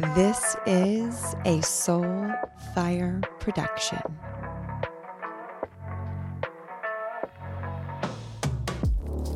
This 0.00 0.56
is 0.64 1.34
a 1.44 1.60
Soul 1.60 2.32
Fire 2.74 3.20
production. 3.38 4.00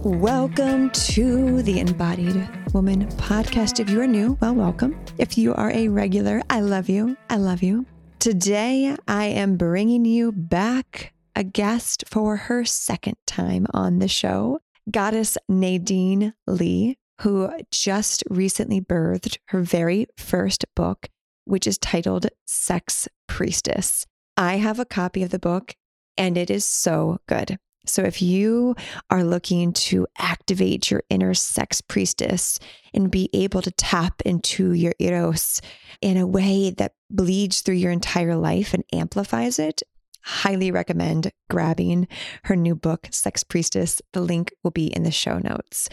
Welcome 0.03 0.89
to 0.89 1.61
the 1.61 1.81
Embodied 1.81 2.49
Woman 2.73 3.09
podcast. 3.09 3.79
If 3.79 3.91
you 3.91 4.01
are 4.01 4.07
new, 4.07 4.39
well, 4.41 4.55
welcome. 4.55 4.99
If 5.19 5.37
you 5.37 5.55
are 5.55 5.71
a 5.71 5.89
regular, 5.89 6.41
I 6.49 6.61
love 6.61 6.89
you. 6.89 7.15
I 7.29 7.37
love 7.37 7.63
you. 7.63 7.85
Today, 8.19 8.97
I 9.07 9.25
am 9.27 9.59
bringing 9.59 10.07
you 10.07 10.33
back 10.33 11.13
a 11.37 11.45
guest 11.45 12.05
for 12.09 12.39
her 12.39 12.65
second 12.65 13.19
time 13.27 13.67
on 13.75 13.99
the 13.99 14.09
show, 14.09 14.61
Goddess 14.91 15.37
Nadine 15.47 16.33
Lee 16.47 16.97
who 17.21 17.51
just 17.71 18.25
recently 18.29 18.81
birthed 18.81 19.39
her 19.49 19.61
very 19.61 20.07
first 20.17 20.65
book, 20.75 21.09
which 21.45 21.67
is 21.67 21.79
titled 21.79 22.27
Sex 22.47 23.09
Priestess. 23.27 24.07
I 24.37 24.57
have 24.57 24.79
a 24.79 24.85
copy 24.85 25.23
of 25.23 25.31
the 25.31 25.39
book 25.39 25.75
and 26.17 26.37
it 26.37 26.51
is 26.51 26.65
so 26.65 27.19
good. 27.27 27.59
So, 27.87 28.03
if 28.03 28.23
you 28.23 28.77
are 29.11 29.23
looking 29.23 29.75
to 29.75 30.07
activate 30.17 30.91
your 30.91 31.03
inner 31.11 31.35
sex 31.35 31.83
priestess 31.83 32.59
and 32.95 33.11
be 33.11 33.29
able 33.35 33.61
to 33.61 33.71
tap 33.73 34.23
into 34.25 34.73
your 34.73 34.95
eros 34.99 35.61
in 36.01 36.17
a 36.17 36.27
way 36.27 36.71
that 36.71 36.95
bleeds 37.11 37.61
through 37.61 37.75
your 37.75 37.93
entire 37.93 38.37
life 38.37 38.73
and 38.73 38.85
amplifies 38.93 39.59
it, 39.59 39.83
highly 40.25 40.71
recommend 40.71 41.31
grabbing 41.51 42.09
her 42.45 42.57
new 42.57 42.75
book, 42.75 43.09
Sex 43.11 43.45
Priestess. 43.45 44.01
The 44.13 44.21
link 44.21 44.53
will 44.63 44.71
be 44.71 44.87
in 44.87 45.03
the 45.03 45.11
show 45.11 45.39
notes. 45.39 45.89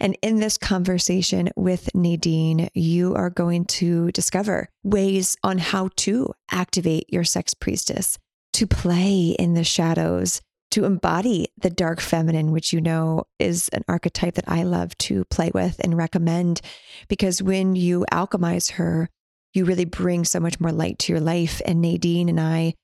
And 0.00 0.16
in 0.22 0.40
this 0.40 0.56
conversation 0.56 1.50
with 1.54 1.94
Nadine, 1.94 2.70
you 2.74 3.14
are 3.14 3.30
going 3.30 3.66
to 3.66 4.10
discover 4.12 4.68
ways 4.82 5.36
on 5.44 5.58
how 5.58 5.90
to 5.96 6.32
activate 6.50 7.12
your 7.12 7.24
sex 7.24 7.52
priestess, 7.52 8.18
to 8.54 8.66
play 8.66 9.36
in 9.38 9.54
the 9.54 9.64
shadows, 9.64 10.40
to 10.70 10.84
embody 10.84 11.48
the 11.60 11.70
dark 11.70 12.00
feminine, 12.00 12.50
which 12.50 12.72
you 12.72 12.80
know 12.80 13.24
is 13.38 13.68
an 13.68 13.84
archetype 13.86 14.34
that 14.34 14.48
I 14.48 14.62
love 14.64 14.96
to 14.98 15.24
play 15.26 15.50
with 15.54 15.78
and 15.84 15.96
recommend. 15.96 16.60
Because 17.08 17.42
when 17.42 17.76
you 17.76 18.04
alchemize 18.10 18.72
her, 18.72 19.08
you 19.52 19.64
really 19.64 19.84
bring 19.84 20.24
so 20.24 20.40
much 20.40 20.58
more 20.58 20.72
light 20.72 20.98
to 21.00 21.12
your 21.12 21.20
life. 21.20 21.62
And 21.64 21.80
Nadine 21.80 22.28
and 22.28 22.40
I 22.40 22.74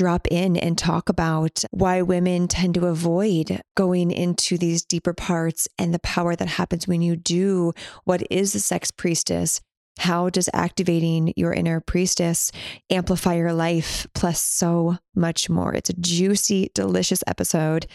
drop 0.00 0.26
in 0.30 0.56
and 0.56 0.78
talk 0.78 1.10
about 1.10 1.62
why 1.72 2.00
women 2.00 2.48
tend 2.48 2.72
to 2.72 2.86
avoid 2.86 3.60
going 3.76 4.10
into 4.10 4.56
these 4.56 4.82
deeper 4.82 5.12
parts 5.12 5.68
and 5.76 5.92
the 5.92 5.98
power 5.98 6.34
that 6.34 6.48
happens 6.48 6.88
when 6.88 7.02
you 7.02 7.14
do 7.16 7.70
what 8.04 8.22
is 8.30 8.54
the 8.54 8.58
sex 8.58 8.90
priestess. 8.90 9.60
How 9.98 10.30
does 10.30 10.48
activating 10.54 11.34
your 11.36 11.52
inner 11.52 11.80
priestess 11.80 12.50
amplify 12.88 13.34
your 13.34 13.52
life, 13.52 14.06
plus 14.14 14.40
so 14.40 14.96
much 15.14 15.50
more? 15.50 15.74
It's 15.74 15.90
a 15.90 16.00
juicy, 16.00 16.70
delicious 16.74 17.22
episode 17.26 17.86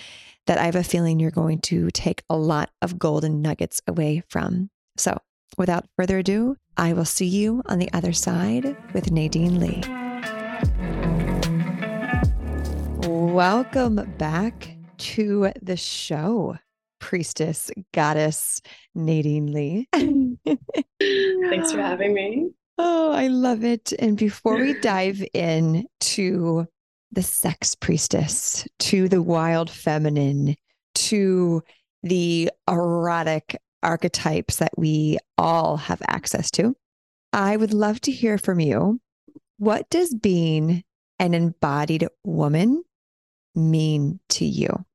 that 0.45 0.59
I 0.59 0.65
have 0.65 0.75
a 0.75 0.83
feeling 0.83 1.19
you're 1.19 1.31
going 1.31 1.57
to 1.61 1.89
take 1.89 2.21
a 2.29 2.37
lot 2.37 2.69
of 2.83 2.99
golden 2.99 3.41
nuggets 3.41 3.81
away 3.87 4.21
from. 4.29 4.69
So, 4.95 5.17
without 5.57 5.87
further 5.97 6.19
ado, 6.19 6.57
I 6.77 6.93
will 6.93 7.03
see 7.05 7.25
you 7.25 7.63
on 7.65 7.79
the 7.79 7.91
other 7.93 8.13
side 8.13 8.77
with 8.93 9.09
Nadine 9.09 9.59
Lee. 9.59 10.04
Welcome 13.35 13.95
back 14.17 14.77
to 14.97 15.51
the 15.61 15.75
show, 15.75 16.55
priestess, 17.01 17.69
goddess 17.93 18.61
Nadine 18.95 19.51
Lee. 19.51 19.89
Thanks 19.91 21.73
for 21.73 21.81
having 21.81 22.13
me. 22.13 22.51
Oh, 22.77 23.11
I 23.11 23.27
love 23.27 23.65
it. 23.65 23.91
And 23.99 24.17
before 24.17 24.55
we 24.55 24.73
dive 24.79 25.21
in 25.33 25.85
to 25.99 26.65
the 27.11 27.23
sex 27.23 27.75
priestess, 27.75 28.65
to 28.79 29.09
the 29.09 29.21
wild 29.21 29.69
feminine, 29.69 30.55
to 30.93 31.61
the 32.03 32.49
erotic 32.69 33.57
archetypes 33.83 34.55
that 34.55 34.77
we 34.77 35.17
all 35.37 35.75
have 35.75 36.01
access 36.07 36.49
to, 36.51 36.73
I 37.33 37.57
would 37.57 37.73
love 37.73 37.99
to 38.01 38.13
hear 38.13 38.37
from 38.37 38.61
you. 38.61 39.01
What 39.57 39.89
does 39.89 40.15
being 40.15 40.85
an 41.19 41.33
embodied 41.33 42.07
woman 42.23 42.85
mean 43.55 44.19
to 44.29 44.45
you? 44.45 44.85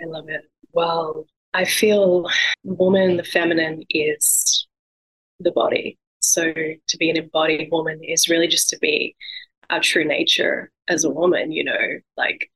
I 0.00 0.06
love 0.06 0.28
it. 0.28 0.42
Well, 0.72 1.26
I 1.54 1.64
feel 1.64 2.28
woman, 2.64 3.16
the 3.16 3.24
feminine 3.24 3.84
is 3.90 4.66
the 5.40 5.52
body. 5.52 5.98
So 6.20 6.52
to 6.52 6.96
be 6.98 7.10
an 7.10 7.16
embodied 7.16 7.68
woman 7.70 8.00
is 8.02 8.28
really 8.28 8.48
just 8.48 8.68
to 8.70 8.78
be 8.78 9.14
our 9.70 9.80
true 9.80 10.04
nature 10.04 10.70
as 10.88 11.04
a 11.04 11.10
woman, 11.10 11.52
you 11.52 11.64
know, 11.64 11.98
like 12.16 12.50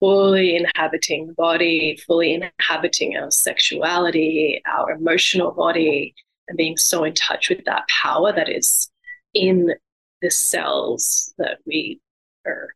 fully 0.00 0.56
inhabiting 0.56 1.26
the 1.26 1.34
body, 1.34 1.98
fully 2.06 2.34
inhabiting 2.34 3.16
our 3.16 3.30
sexuality, 3.30 4.60
our 4.66 4.92
emotional 4.92 5.50
body, 5.52 6.14
and 6.48 6.56
being 6.56 6.76
so 6.76 7.04
in 7.04 7.14
touch 7.14 7.48
with 7.48 7.64
that 7.64 7.88
power 7.88 8.32
that 8.32 8.48
is 8.48 8.90
in 9.34 9.74
the 10.22 10.30
cells 10.30 11.34
that 11.38 11.58
we 11.66 12.00
are 12.46 12.68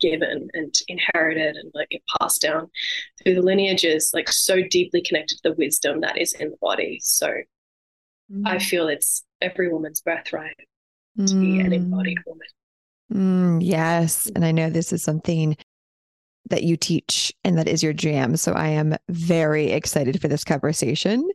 given 0.00 0.48
and 0.52 0.74
inherited 0.88 1.56
and 1.56 1.70
like 1.74 1.88
get 1.90 2.02
passed 2.18 2.42
down 2.42 2.68
through 3.22 3.34
the 3.34 3.42
lineages, 3.42 4.10
like 4.14 4.28
so 4.28 4.62
deeply 4.62 5.02
connected 5.02 5.36
to 5.36 5.50
the 5.50 5.54
wisdom 5.54 6.00
that 6.00 6.18
is 6.18 6.32
in 6.34 6.50
the 6.50 6.56
body. 6.60 6.98
So 7.02 7.28
mm. 8.32 8.42
I 8.46 8.58
feel 8.58 8.88
it's 8.88 9.24
every 9.40 9.68
woman's 9.68 10.00
birthright 10.00 10.56
mm. 11.18 11.28
to 11.28 11.34
be 11.34 11.60
an 11.60 11.72
embodied 11.72 12.18
mm. 12.18 12.22
woman. 12.26 12.46
Mm, 13.12 13.60
yes. 13.62 14.30
And 14.34 14.44
I 14.44 14.52
know 14.52 14.68
this 14.70 14.92
is 14.92 15.02
something 15.02 15.56
that 16.48 16.62
you 16.62 16.76
teach 16.76 17.32
and 17.44 17.58
that 17.58 17.68
is 17.68 17.82
your 17.82 17.92
jam. 17.92 18.36
So 18.36 18.52
I 18.52 18.68
am 18.68 18.96
very 19.08 19.72
excited 19.72 20.20
for 20.20 20.28
this 20.28 20.44
conversation 20.44 21.28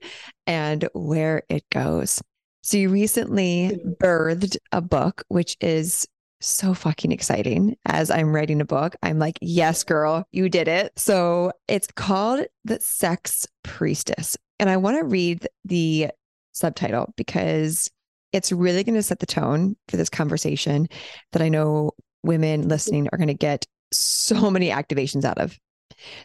and 0.48 0.88
where 0.94 1.44
it 1.50 1.66
goes. 1.70 2.22
So 2.64 2.78
you 2.78 2.90
recently 2.90 3.72
mm. 3.74 3.98
birthed 3.98 4.58
a 4.72 4.82
book, 4.82 5.24
which 5.30 5.58
is 5.60 6.08
so 6.42 6.74
fucking 6.74 7.12
exciting 7.12 7.76
as 7.86 8.12
I'm 8.12 8.34
writing 8.34 8.62
a 8.62 8.66
book. 8.66 8.96
I'm 9.02 9.20
like, 9.20 9.38
yes, 9.42 9.84
girl, 9.84 10.28
you 10.32 10.50
did 10.50 10.68
it. 10.68 10.92
So 10.98 11.52
it's 11.68 11.88
called 11.96 12.46
The 12.66 12.80
Sex 12.80 13.48
Priestess. 13.64 14.38
And 14.60 14.70
I 14.70 14.78
want 14.78 15.00
to 15.00 15.06
read 15.06 15.48
the 15.66 16.10
subtitle 16.52 17.14
because 17.16 17.90
it's 18.34 18.52
really 18.52 18.84
going 18.84 18.96
to 18.96 19.04
set 19.04 19.20
the 19.20 19.26
tone 19.26 19.76
for 19.88 19.98
this 19.98 20.10
conversation 20.10 20.88
that 21.32 21.42
I 21.42 21.50
know 21.50 21.92
women 22.24 22.68
listening 22.68 23.08
are 23.12 23.18
going 23.18 23.28
to 23.28 23.34
get 23.34 23.66
so 23.92 24.50
many 24.52 24.70
activations 24.70 25.26
out 25.26 25.38
of. 25.38 25.58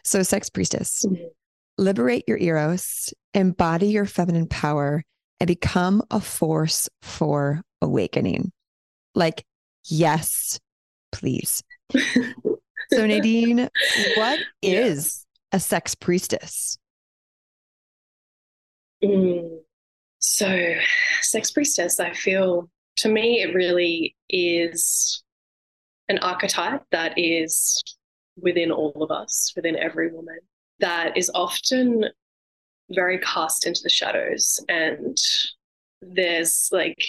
So, 0.03 0.23
Sex 0.23 0.49
Priestess, 0.49 1.05
mm-hmm. 1.05 1.25
liberate 1.77 2.23
your 2.27 2.37
eros, 2.37 3.13
embody 3.33 3.87
your 3.87 4.05
feminine 4.05 4.47
power, 4.47 5.03
and 5.39 5.47
become 5.47 6.01
a 6.09 6.19
force 6.19 6.89
for 7.01 7.61
awakening. 7.81 8.51
Like, 9.13 9.43
Yes, 9.87 10.59
please. 11.11 11.63
so, 11.95 13.05
Nadine, 13.05 13.69
what 14.15 14.39
is 14.61 15.25
a 15.51 15.59
sex 15.59 15.95
priestess? 15.95 16.77
Mm. 19.03 19.59
So, 20.19 20.73
sex 21.21 21.51
priestess, 21.51 21.99
I 21.99 22.13
feel 22.13 22.69
to 22.97 23.09
me, 23.09 23.41
it 23.41 23.53
really 23.53 24.15
is 24.29 25.23
an 26.09 26.19
archetype 26.19 26.83
that 26.91 27.13
is 27.17 27.81
within 28.41 28.71
all 28.71 29.03
of 29.03 29.11
us, 29.11 29.53
within 29.55 29.75
every 29.75 30.11
woman, 30.11 30.39
that 30.79 31.15
is 31.15 31.31
often 31.33 32.05
very 32.89 33.19
cast 33.19 33.67
into 33.67 33.81
the 33.83 33.89
shadows. 33.89 34.59
And 34.67 35.17
there's 36.01 36.69
like 36.71 37.03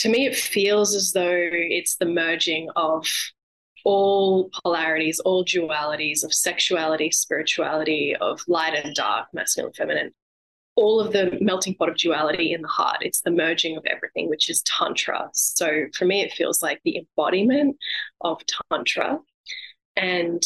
to 0.00 0.08
me, 0.08 0.24
it 0.24 0.34
feels 0.34 0.94
as 0.94 1.12
though 1.12 1.28
it's 1.30 1.96
the 1.96 2.06
merging 2.06 2.70
of 2.74 3.06
all 3.84 4.48
polarities, 4.64 5.20
all 5.20 5.44
dualities 5.44 6.24
of 6.24 6.32
sexuality, 6.32 7.10
spirituality, 7.10 8.16
of 8.16 8.42
light 8.48 8.74
and 8.74 8.94
dark, 8.94 9.26
masculine, 9.34 9.66
and 9.66 9.76
feminine, 9.76 10.10
all 10.74 11.00
of 11.00 11.12
the 11.12 11.36
melting 11.42 11.74
pot 11.74 11.90
of 11.90 11.98
duality 11.98 12.54
in 12.54 12.62
the 12.62 12.68
heart. 12.68 12.98
It's 13.02 13.20
the 13.20 13.30
merging 13.30 13.76
of 13.76 13.84
everything, 13.84 14.30
which 14.30 14.48
is 14.48 14.62
Tantra. 14.62 15.28
So 15.34 15.84
for 15.94 16.06
me, 16.06 16.22
it 16.22 16.32
feels 16.32 16.62
like 16.62 16.80
the 16.82 16.96
embodiment 16.96 17.76
of 18.22 18.40
Tantra. 18.70 19.18
And 19.96 20.42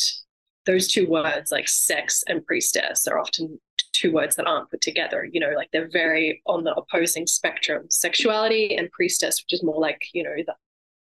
those 0.67 0.89
two 0.89 1.07
words, 1.09 1.53
like 1.53 1.69
sex 1.69 2.25
and 2.29 2.45
priestess, 2.45 3.07
are 3.07 3.19
often 3.19 3.61
two 3.93 4.13
words 4.13 4.37
that 4.37 4.47
aren't 4.47 4.71
put 4.71 4.81
together. 4.81 5.29
You 5.31 5.41
know, 5.41 5.53
like 5.55 5.71
they're 5.73 5.91
very 5.91 6.43
on 6.47 6.65
the 6.65 6.75
opposing 6.75 7.27
spectrum 7.27 7.87
sexuality 7.91 8.77
and 8.77 8.91
priestess, 8.91 9.43
which 9.43 9.53
is 9.53 9.63
more 9.63 9.81
like, 9.81 10.01
you 10.13 10.23
know, 10.23 10.35
the 10.47 10.55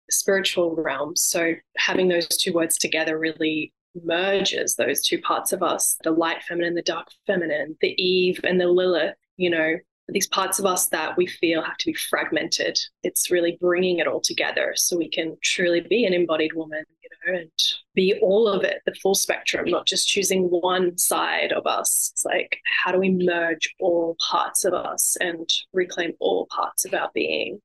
spiritual 0.09 0.75
realm. 0.75 1.15
So 1.15 1.53
having 1.77 2.07
those 2.07 2.27
two 2.27 2.53
words 2.53 2.77
together 2.77 3.17
really 3.17 3.73
merges 4.03 4.75
those 4.75 5.05
two 5.05 5.21
parts 5.21 5.53
of 5.53 5.61
us 5.61 5.97
the 6.03 6.11
light 6.11 6.41
feminine, 6.43 6.75
the 6.75 6.81
dark 6.81 7.07
feminine, 7.27 7.77
the 7.81 7.93
Eve 8.01 8.39
and 8.43 8.59
the 8.59 8.67
Lilith, 8.67 9.15
you 9.37 9.49
know, 9.49 9.75
these 10.09 10.27
parts 10.27 10.59
of 10.59 10.65
us 10.65 10.87
that 10.87 11.15
we 11.17 11.25
feel 11.25 11.61
have 11.61 11.77
to 11.77 11.85
be 11.85 11.93
fragmented. 11.93 12.77
It's 13.03 13.31
really 13.31 13.57
bringing 13.59 13.99
it 13.99 14.07
all 14.07 14.21
together 14.21 14.73
so 14.75 14.97
we 14.97 15.09
can 15.09 15.37
truly 15.41 15.81
be 15.81 16.05
an 16.05 16.13
embodied 16.13 16.53
woman, 16.53 16.83
you 17.01 17.09
know, 17.31 17.39
and 17.39 17.51
be 17.95 18.19
all 18.21 18.47
of 18.47 18.63
it, 18.63 18.81
the 18.85 18.93
full 18.95 19.15
spectrum, 19.15 19.69
not 19.69 19.87
just 19.87 20.07
choosing 20.07 20.43
one 20.43 20.97
side 20.97 21.53
of 21.53 21.65
us. 21.65 22.11
It's 22.13 22.25
like, 22.25 22.57
how 22.83 22.91
do 22.91 22.99
we 22.99 23.11
merge 23.11 23.73
all 23.79 24.17
parts 24.29 24.65
of 24.65 24.73
us 24.73 25.15
and 25.21 25.49
reclaim 25.71 26.11
all 26.19 26.47
parts 26.47 26.83
of 26.85 26.93
our 26.93 27.09
being? 27.13 27.59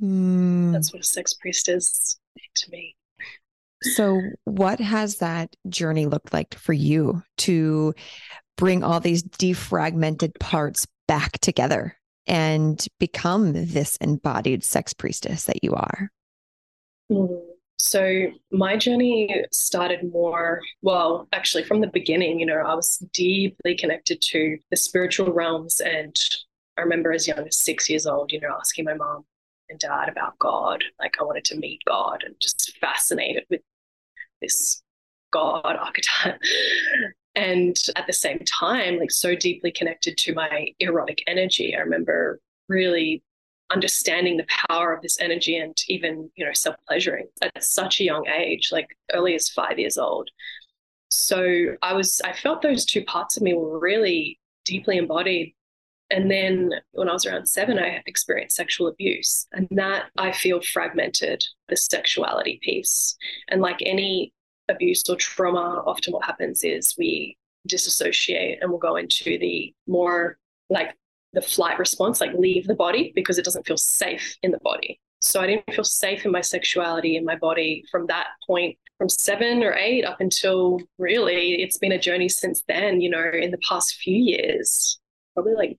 Mm. 0.00 0.72
That's 0.72 0.92
what 0.92 1.02
a 1.02 1.06
sex 1.06 1.34
priest 1.34 1.68
is 1.68 2.18
to 2.56 2.70
me. 2.70 2.94
So, 3.82 4.20
what 4.44 4.78
has 4.78 5.16
that 5.16 5.54
journey 5.68 6.06
looked 6.06 6.32
like 6.32 6.54
for 6.54 6.74
you 6.74 7.22
to 7.38 7.94
bring 8.56 8.84
all 8.84 9.00
these 9.00 9.22
defragmented 9.22 10.38
parts 10.38 10.86
back 11.10 11.40
together 11.40 11.96
and 12.28 12.86
become 13.00 13.52
this 13.52 13.96
embodied 13.96 14.62
sex 14.62 14.94
priestess 14.94 15.42
that 15.46 15.64
you 15.64 15.74
are? 15.74 16.12
Mm. 17.10 17.40
So, 17.78 18.26
my 18.52 18.76
journey 18.76 19.44
started 19.50 20.12
more, 20.12 20.60
well, 20.82 21.26
actually, 21.32 21.64
from 21.64 21.80
the 21.80 21.88
beginning, 21.88 22.38
you 22.38 22.46
know, 22.46 22.58
I 22.58 22.74
was 22.74 23.02
deeply 23.12 23.74
connected 23.74 24.20
to 24.20 24.58
the 24.70 24.76
spiritual 24.76 25.32
realms. 25.32 25.80
And 25.80 26.14
I 26.78 26.82
remember 26.82 27.10
as 27.10 27.26
young 27.26 27.44
as 27.44 27.56
six 27.56 27.90
years 27.90 28.06
old, 28.06 28.30
you 28.30 28.38
know, 28.38 28.54
asking 28.56 28.84
my 28.84 28.94
mom 28.94 29.24
and 29.68 29.80
dad 29.80 30.08
about 30.08 30.38
God. 30.38 30.84
Like, 31.00 31.16
I 31.18 31.24
wanted 31.24 31.44
to 31.46 31.56
meet 31.56 31.80
God 31.88 32.22
and 32.24 32.36
just 32.38 32.76
fascinated 32.80 33.46
with 33.50 33.62
this 34.40 34.80
God 35.32 35.64
archetype. 35.64 36.38
And 37.34 37.76
at 37.96 38.06
the 38.06 38.12
same 38.12 38.40
time, 38.60 38.98
like 38.98 39.10
so 39.10 39.34
deeply 39.34 39.70
connected 39.70 40.16
to 40.18 40.34
my 40.34 40.68
erotic 40.80 41.22
energy. 41.26 41.74
I 41.74 41.80
remember 41.80 42.40
really 42.68 43.22
understanding 43.72 44.36
the 44.36 44.46
power 44.68 44.92
of 44.92 45.00
this 45.02 45.20
energy 45.20 45.56
and 45.56 45.76
even, 45.88 46.30
you 46.34 46.44
know, 46.44 46.52
self 46.52 46.76
pleasuring 46.88 47.28
at 47.42 47.62
such 47.62 48.00
a 48.00 48.04
young 48.04 48.26
age, 48.28 48.70
like 48.72 48.88
early 49.12 49.34
as 49.34 49.48
five 49.48 49.78
years 49.78 49.96
old. 49.96 50.30
So 51.08 51.76
I 51.82 51.92
was, 51.92 52.20
I 52.24 52.32
felt 52.32 52.62
those 52.62 52.84
two 52.84 53.04
parts 53.04 53.36
of 53.36 53.42
me 53.42 53.54
were 53.54 53.78
really 53.78 54.38
deeply 54.64 54.96
embodied 54.96 55.54
and 56.10 56.30
then 56.30 56.72
when 56.92 57.08
I 57.08 57.12
was 57.12 57.24
around 57.24 57.46
seven, 57.46 57.78
I 57.78 58.02
experienced 58.06 58.56
sexual 58.56 58.88
abuse. 58.88 59.46
And 59.52 59.68
that 59.70 60.06
I 60.18 60.32
feel 60.32 60.60
fragmented 60.60 61.44
the 61.68 61.76
sexuality 61.76 62.58
piece. 62.62 63.16
And 63.48 63.60
like 63.60 63.78
any 63.86 64.32
abuse 64.70 65.02
or 65.08 65.16
trauma, 65.16 65.82
often 65.86 66.12
what 66.12 66.24
happens 66.24 66.64
is 66.64 66.94
we 66.98 67.36
disassociate 67.66 68.58
and 68.60 68.70
we'll 68.70 68.78
go 68.78 68.96
into 68.96 69.38
the 69.38 69.74
more 69.86 70.38
like 70.70 70.96
the 71.32 71.42
flight 71.42 71.78
response, 71.78 72.20
like 72.20 72.32
leave 72.34 72.66
the 72.66 72.74
body 72.74 73.12
because 73.14 73.38
it 73.38 73.44
doesn't 73.44 73.66
feel 73.66 73.76
safe 73.76 74.36
in 74.42 74.50
the 74.50 74.58
body. 74.62 74.98
So 75.20 75.40
I 75.40 75.46
didn't 75.46 75.74
feel 75.74 75.84
safe 75.84 76.24
in 76.24 76.32
my 76.32 76.40
sexuality 76.40 77.16
in 77.16 77.24
my 77.24 77.36
body 77.36 77.84
from 77.90 78.06
that 78.06 78.28
point, 78.46 78.78
from 78.96 79.08
seven 79.08 79.62
or 79.62 79.74
eight 79.74 80.04
up 80.04 80.20
until 80.20 80.80
really 80.98 81.62
it's 81.62 81.78
been 81.78 81.92
a 81.92 81.98
journey 81.98 82.28
since 82.28 82.62
then, 82.66 83.00
you 83.00 83.10
know, 83.10 83.30
in 83.32 83.50
the 83.50 83.60
past 83.68 83.96
few 83.96 84.16
years, 84.16 84.98
probably 85.34 85.54
like 85.54 85.78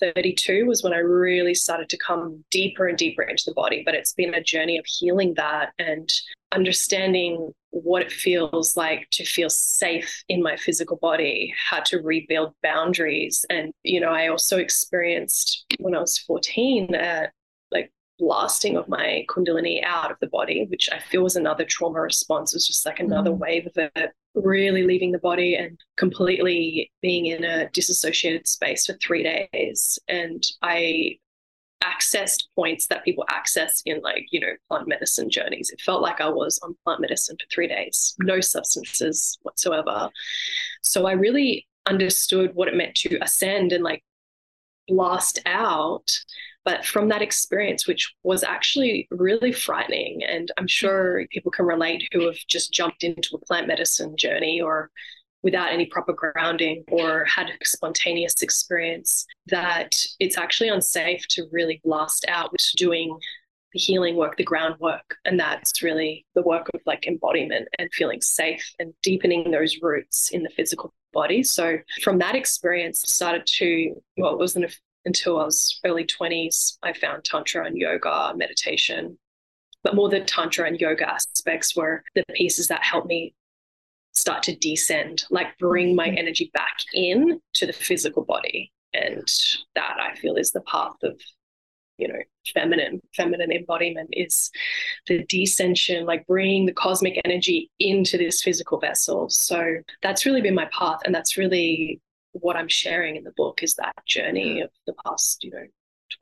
32 0.00 0.66
was 0.66 0.82
when 0.82 0.92
I 0.92 0.98
really 0.98 1.54
started 1.54 1.88
to 1.90 1.98
come 1.98 2.44
deeper 2.50 2.86
and 2.86 2.98
deeper 2.98 3.22
into 3.22 3.44
the 3.46 3.54
body. 3.54 3.82
But 3.84 3.94
it's 3.94 4.12
been 4.12 4.34
a 4.34 4.42
journey 4.42 4.78
of 4.78 4.86
healing 4.86 5.34
that 5.36 5.72
and 5.78 6.08
understanding 6.52 7.52
what 7.70 8.02
it 8.02 8.12
feels 8.12 8.76
like 8.76 9.08
to 9.12 9.24
feel 9.24 9.48
safe 9.48 10.22
in 10.28 10.42
my 10.42 10.56
physical 10.56 10.96
body, 10.98 11.54
how 11.70 11.80
to 11.80 11.98
rebuild 11.98 12.54
boundaries. 12.62 13.44
And, 13.48 13.72
you 13.82 14.00
know, 14.00 14.10
I 14.10 14.28
also 14.28 14.58
experienced 14.58 15.64
when 15.78 15.94
I 15.94 16.00
was 16.00 16.18
14, 16.18 16.94
uh, 16.94 17.26
like 17.70 17.90
blasting 18.22 18.76
of 18.76 18.88
my 18.88 19.24
kundalini 19.28 19.82
out 19.84 20.12
of 20.12 20.16
the 20.20 20.28
body, 20.28 20.66
which 20.70 20.88
I 20.92 21.00
feel 21.00 21.22
was 21.22 21.34
another 21.34 21.64
trauma 21.64 22.00
response. 22.00 22.52
It 22.52 22.56
was 22.56 22.66
just 22.66 22.86
like 22.86 23.00
another 23.00 23.30
mm. 23.30 23.38
wave 23.38 23.66
of 23.66 23.72
it 23.96 24.12
really 24.34 24.84
leaving 24.84 25.10
the 25.10 25.18
body 25.18 25.56
and 25.56 25.78
completely 25.96 26.90
being 27.02 27.26
in 27.26 27.44
a 27.44 27.68
disassociated 27.70 28.46
space 28.46 28.86
for 28.86 28.94
three 28.94 29.24
days. 29.24 29.98
And 30.08 30.42
I 30.62 31.18
accessed 31.82 32.44
points 32.54 32.86
that 32.86 33.04
people 33.04 33.24
access 33.28 33.82
in 33.84 34.00
like 34.02 34.24
you 34.30 34.38
know 34.38 34.52
plant 34.68 34.86
medicine 34.86 35.28
journeys 35.28 35.68
it 35.70 35.80
felt 35.80 36.00
like 36.00 36.20
i 36.20 36.28
was 36.28 36.60
on 36.62 36.76
plant 36.84 37.00
medicine 37.00 37.36
for 37.40 37.52
three 37.52 37.66
days 37.66 38.14
no 38.20 38.40
substances 38.40 39.36
whatsoever 39.42 40.08
so 40.82 41.08
i 41.08 41.12
really 41.12 41.66
understood 41.86 42.54
what 42.54 42.68
it 42.68 42.76
meant 42.76 42.94
to 42.94 43.18
ascend 43.20 43.72
and 43.72 43.82
like 43.82 44.00
blast 44.88 45.40
out 45.46 46.10
but 46.64 46.84
from 46.84 47.08
that 47.08 47.22
experience, 47.22 47.86
which 47.88 48.14
was 48.22 48.44
actually 48.44 49.08
really 49.10 49.52
frightening, 49.52 50.22
and 50.22 50.50
I'm 50.56 50.64
mm-hmm. 50.64 50.68
sure 50.68 51.26
people 51.30 51.50
can 51.50 51.66
relate 51.66 52.08
who 52.12 52.26
have 52.26 52.36
just 52.48 52.72
jumped 52.72 53.02
into 53.02 53.34
a 53.34 53.44
plant 53.44 53.66
medicine 53.66 54.16
journey 54.16 54.60
or 54.60 54.90
without 55.42 55.72
any 55.72 55.86
proper 55.86 56.12
grounding 56.12 56.84
or 56.88 57.24
had 57.24 57.48
a 57.48 57.64
spontaneous 57.64 58.42
experience, 58.42 59.26
that 59.48 59.90
it's 60.20 60.38
actually 60.38 60.68
unsafe 60.68 61.26
to 61.26 61.48
really 61.50 61.80
blast 61.82 62.24
out 62.28 62.52
with 62.52 62.62
doing 62.76 63.18
the 63.72 63.80
healing 63.80 64.16
work, 64.16 64.36
the 64.36 64.44
groundwork. 64.44 65.16
And 65.24 65.38
that's 65.38 65.82
really 65.82 66.26
the 66.34 66.42
work 66.42 66.68
of 66.74 66.80
like 66.86 67.06
embodiment 67.06 67.68
and 67.78 67.92
feeling 67.92 68.20
safe 68.20 68.74
and 68.78 68.92
deepening 69.02 69.50
those 69.50 69.80
roots 69.80 70.30
in 70.30 70.42
the 70.42 70.50
physical 70.50 70.92
body. 71.12 71.42
So 71.42 71.78
from 72.02 72.18
that 72.18 72.34
experience, 72.34 73.02
started 73.06 73.46
to, 73.58 73.94
well, 74.16 74.32
it 74.32 74.38
wasn't 74.38 74.76
until 75.04 75.40
I 75.40 75.44
was 75.44 75.80
early 75.84 76.04
20s, 76.04 76.78
I 76.82 76.92
found 76.92 77.24
Tantra 77.24 77.66
and 77.66 77.76
yoga, 77.76 78.32
meditation. 78.36 79.18
But 79.82 79.96
more 79.96 80.08
the 80.08 80.20
Tantra 80.20 80.66
and 80.66 80.80
yoga 80.80 81.10
aspects 81.10 81.74
were 81.74 82.04
the 82.14 82.22
pieces 82.34 82.68
that 82.68 82.84
helped 82.84 83.08
me 83.08 83.34
start 84.12 84.42
to 84.44 84.56
descend, 84.56 85.24
like 85.30 85.58
bring 85.58 85.96
my 85.96 86.08
mm-hmm. 86.08 86.18
energy 86.18 86.50
back 86.54 86.76
in 86.92 87.40
to 87.54 87.66
the 87.66 87.72
physical 87.72 88.24
body. 88.24 88.70
And 88.94 89.26
that 89.74 89.96
I 89.98 90.14
feel 90.16 90.36
is 90.36 90.52
the 90.52 90.60
path 90.62 90.96
of, 91.02 91.18
you 91.98 92.08
know, 92.08 92.18
feminine, 92.52 93.00
feminine 93.14 93.52
embodiment 93.52 94.10
is 94.12 94.50
the 95.06 95.24
descension, 95.26 96.04
like 96.04 96.26
bringing 96.26 96.66
the 96.66 96.72
cosmic 96.72 97.20
energy 97.24 97.70
into 97.78 98.18
this 98.18 98.42
physical 98.42 98.78
vessel. 98.78 99.28
So 99.28 99.76
that's 100.02 100.26
really 100.26 100.40
been 100.40 100.54
my 100.54 100.68
path. 100.76 101.00
And 101.04 101.14
that's 101.14 101.36
really 101.36 102.00
what 102.32 102.56
I'm 102.56 102.68
sharing 102.68 103.16
in 103.16 103.24
the 103.24 103.32
book 103.36 103.62
is 103.62 103.74
that 103.74 103.94
journey 104.06 104.60
mm. 104.60 104.64
of 104.64 104.70
the 104.86 104.94
past, 105.04 105.44
you 105.44 105.50
know, 105.50 105.66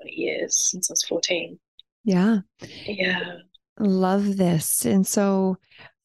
20 0.03 0.13
years 0.13 0.71
since 0.71 0.91
I 0.91 0.93
was 0.93 1.05
14. 1.05 1.59
Yeah. 2.05 2.39
Yeah. 2.87 3.37
Love 3.79 4.37
this. 4.37 4.85
And 4.85 5.07
so 5.07 5.57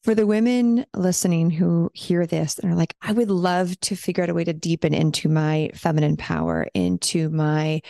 for 0.04 0.14
the 0.14 0.26
women 0.26 0.86
listening 0.94 1.50
who 1.50 1.90
hear 1.92 2.26
this 2.26 2.58
and 2.58 2.70
are 2.70 2.76
like, 2.76 2.94
I 3.02 3.12
would 3.12 3.30
love 3.30 3.78
to 3.80 3.96
figure 3.96 4.22
out 4.22 4.30
a 4.30 4.34
way 4.34 4.44
to 4.44 4.52
deepen 4.52 4.94
into 4.94 5.28
my 5.28 5.70
feminine 5.74 6.16
power, 6.16 6.68
into 6.74 7.28
my 7.28 7.80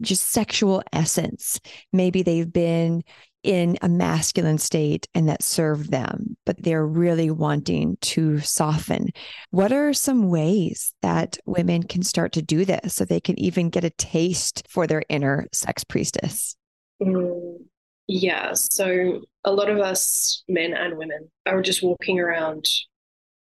just 0.00 0.28
sexual 0.28 0.82
essence. 0.92 1.60
Maybe 1.92 2.22
they've 2.22 2.52
been 2.52 3.02
in 3.42 3.78
a 3.80 3.88
masculine 3.88 4.58
state 4.58 5.08
and 5.14 5.28
that 5.28 5.42
served 5.42 5.90
them, 5.90 6.36
but 6.44 6.62
they're 6.62 6.86
really 6.86 7.30
wanting 7.30 7.96
to 8.02 8.38
soften. 8.40 9.08
What 9.50 9.72
are 9.72 9.92
some 9.92 10.28
ways 10.28 10.92
that 11.02 11.38
women 11.46 11.82
can 11.84 12.02
start 12.02 12.32
to 12.32 12.42
do 12.42 12.64
this 12.64 12.94
so 12.94 13.04
they 13.04 13.20
can 13.20 13.38
even 13.40 13.70
get 13.70 13.84
a 13.84 13.90
taste 13.90 14.66
for 14.68 14.86
their 14.86 15.02
inner 15.08 15.46
sex 15.52 15.84
priestess? 15.84 16.56
Mm, 17.02 17.64
yeah. 18.08 18.52
So 18.52 19.22
a 19.44 19.52
lot 19.52 19.70
of 19.70 19.78
us, 19.78 20.42
men 20.48 20.74
and 20.74 20.98
women, 20.98 21.30
are 21.46 21.62
just 21.62 21.82
walking 21.82 22.20
around 22.20 22.66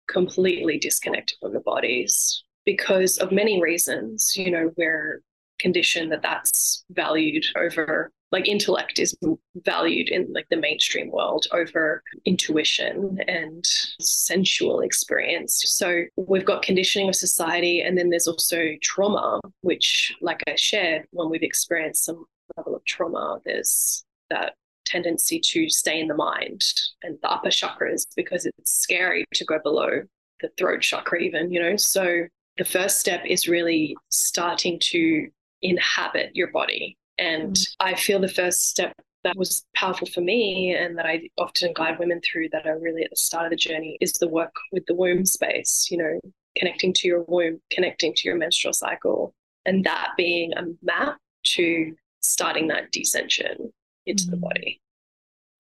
completely 0.09 0.79
disconnected 0.79 1.37
from 1.41 1.53
the 1.53 1.61
bodies 1.61 2.45
because 2.65 3.19
of 3.19 3.33
many 3.33 3.61
reasons. 3.61 4.35
You 4.37 4.51
know, 4.53 4.71
we're 4.77 5.23
conditioned 5.61 6.11
that 6.13 6.23
that's 6.23 6.85
valued 6.91 7.45
over 7.57 8.11
like 8.33 8.49
intellect 8.49 8.99
is 8.99 9.17
valued 9.57 10.09
in 10.09 10.33
like 10.33 10.47
the 10.51 10.57
mainstream 10.57 11.11
world 11.11 11.47
over 11.53 12.03
intuition 12.25 13.19
and 13.27 13.65
sensual 14.01 14.81
experience. 14.81 15.63
So 15.67 16.05
we've 16.17 16.45
got 16.45 16.63
conditioning 16.63 17.09
of 17.09 17.17
society 17.17 17.81
and 17.81 17.99
then 17.99 18.11
there's 18.11 18.29
also 18.29 18.71
trauma 18.83 19.41
which 19.63 20.15
like 20.21 20.41
i 20.49 20.55
shared 20.57 21.05
when 21.11 21.29
we've 21.31 21.43
experienced 21.43 22.05
some 22.05 22.25
level 22.57 22.75
of 22.75 22.85
trauma 22.85 23.39
there's 23.45 24.05
that 24.31 24.55
tendency 24.85 25.41
to 25.41 25.69
stay 25.69 26.01
in 26.01 26.09
the 26.09 26.15
mind 26.15 26.63
and 27.03 27.19
the 27.23 27.31
upper 27.31 27.49
chakras 27.49 28.07
because 28.17 28.47
it's 28.47 28.71
scary 28.71 29.25
to 29.35 29.45
go 29.45 29.59
below 29.63 30.03
the 30.41 30.49
throat 30.57 30.81
chakra 30.81 31.19
even 31.19 31.51
you 31.51 31.61
know? 31.61 31.77
So 31.77 32.27
the 32.59 32.65
first 32.65 33.01
step 33.01 33.23
is 33.25 33.49
really 33.49 33.97
starting 34.11 34.79
to 34.81 35.29
inhabit 35.63 36.35
your 36.35 36.49
body 36.49 36.97
and 37.21 37.55
mm. 37.55 37.77
I 37.79 37.95
feel 37.95 38.19
the 38.19 38.29
first 38.29 38.69
step 38.69 38.95
that 39.23 39.37
was 39.37 39.65
powerful 39.75 40.07
for 40.07 40.23
me 40.23 40.75
and 40.75 40.97
that 40.97 41.07
I 41.07 41.29
often 41.37 41.73
guide 41.75 41.99
women 41.99 42.21
through 42.21 42.49
that 42.51 42.67
are 42.67 42.79
really 42.79 43.05
at 43.05 43.11
the 43.11 43.17
start 43.17 43.45
of 43.45 43.51
the 43.51 43.57
journey 43.57 43.99
is 44.01 44.15
the 44.15 44.29
work 44.29 44.55
with 44.73 44.87
the 44.87 44.95
womb 44.95 45.27
space, 45.27 45.89
you 45.91 45.99
know, 45.99 46.19
connecting 46.57 46.95
to 46.95 47.07
your 47.07 47.23
womb, 47.25 47.61
connecting 47.71 48.15
to 48.15 48.29
your 48.29 48.37
menstrual 48.37 48.73
cycle, 48.73 49.35
and 49.67 49.85
that 49.85 50.13
being 50.17 50.53
a 50.55 50.65
map 50.83 51.19
to 51.43 51.95
starting 52.21 52.69
that 52.69 52.91
descension 52.93 53.71
into 54.07 54.25
mm. 54.25 54.31
the 54.31 54.37
body. 54.39 54.81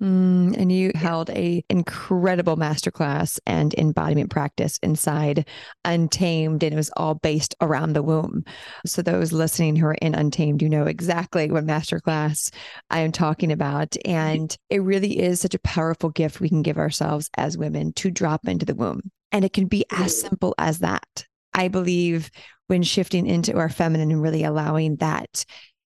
Mm, 0.02 0.56
and 0.56 0.72
you 0.72 0.92
held 0.94 1.28
a 1.30 1.62
incredible 1.68 2.56
masterclass 2.56 3.38
and 3.46 3.74
embodiment 3.74 4.30
practice 4.30 4.78
inside 4.82 5.46
Untamed, 5.84 6.62
and 6.62 6.72
it 6.72 6.76
was 6.76 6.90
all 6.96 7.16
based 7.16 7.54
around 7.60 7.92
the 7.92 8.02
womb. 8.02 8.44
So 8.86 9.02
those 9.02 9.32
listening 9.32 9.76
who 9.76 9.86
are 9.86 9.94
in 9.94 10.14
Untamed, 10.14 10.62
you 10.62 10.70
know 10.70 10.84
exactly 10.84 11.50
what 11.50 11.66
masterclass 11.66 12.50
I 12.88 13.00
am 13.00 13.12
talking 13.12 13.52
about. 13.52 13.94
And 14.06 14.56
it 14.70 14.82
really 14.82 15.18
is 15.18 15.40
such 15.40 15.54
a 15.54 15.60
powerful 15.60 16.08
gift 16.08 16.40
we 16.40 16.48
can 16.48 16.62
give 16.62 16.78
ourselves 16.78 17.28
as 17.36 17.58
women 17.58 17.92
to 17.94 18.10
drop 18.10 18.48
into 18.48 18.64
the 18.64 18.74
womb. 18.74 19.10
And 19.32 19.44
it 19.44 19.52
can 19.52 19.66
be 19.66 19.84
as 19.92 20.18
simple 20.18 20.54
as 20.56 20.78
that. 20.78 21.26
I 21.52 21.68
believe 21.68 22.30
when 22.68 22.82
shifting 22.82 23.26
into 23.26 23.58
our 23.58 23.68
feminine 23.68 24.10
and 24.10 24.22
really 24.22 24.44
allowing 24.44 24.96
that 24.96 25.44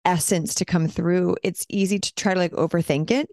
essence 0.05 0.55
to 0.57 0.67
come 0.67 0.89
through, 0.89 1.37
it's 1.43 1.65
easy 1.71 1.99
to 1.99 2.15
try 2.17 2.35
to 2.35 2.41
like 2.41 2.53
overthink 2.53 3.11
it 3.11 3.29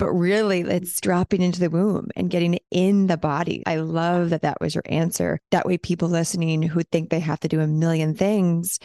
but 0.00 0.12
really 0.12 0.62
it's 0.62 0.98
dropping 0.98 1.42
into 1.42 1.60
the 1.60 1.68
womb 1.68 2.08
and 2.16 2.30
getting 2.30 2.58
in 2.70 3.06
the 3.06 3.18
body. 3.18 3.62
I 3.66 3.76
love 3.76 4.30
that 4.30 4.40
that 4.40 4.58
was 4.58 4.74
your 4.74 4.82
answer. 4.86 5.38
That 5.50 5.66
way, 5.66 5.76
people 5.76 6.08
listening 6.08 6.62
who 6.62 6.82
think 6.82 7.10
they 7.10 7.20
have 7.20 7.38
to 7.40 7.48
do 7.48 7.60
a 7.60 7.66
million 7.66 8.14
things, 8.14 8.78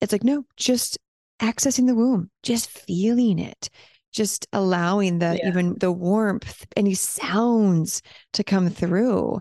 it's 0.00 0.10
like, 0.10 0.24
no, 0.24 0.44
just 0.56 0.98
accessing 1.40 1.86
the 1.86 1.94
womb, 1.94 2.30
just 2.42 2.68
feeling 2.68 3.38
it, 3.38 3.70
just 4.12 4.48
allowing 4.52 5.20
the 5.20 5.38
yeah. 5.40 5.48
even 5.48 5.76
the 5.78 5.92
warmth, 5.92 6.66
any 6.76 6.94
sounds 6.94 8.02
to 8.32 8.42
come 8.42 8.68
through. 8.68 9.38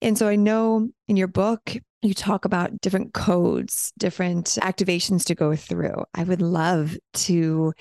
And 0.00 0.16
so 0.16 0.28
I 0.28 0.36
know 0.36 0.88
in 1.08 1.16
your 1.16 1.26
book, 1.26 1.76
you 2.02 2.14
talk 2.14 2.44
about 2.44 2.80
different 2.80 3.14
codes, 3.14 3.92
different 3.98 4.46
activations 4.62 5.24
to 5.24 5.34
go 5.34 5.56
through. 5.56 6.04
I 6.14 6.22
would 6.22 6.42
love 6.42 6.96
to 7.14 7.72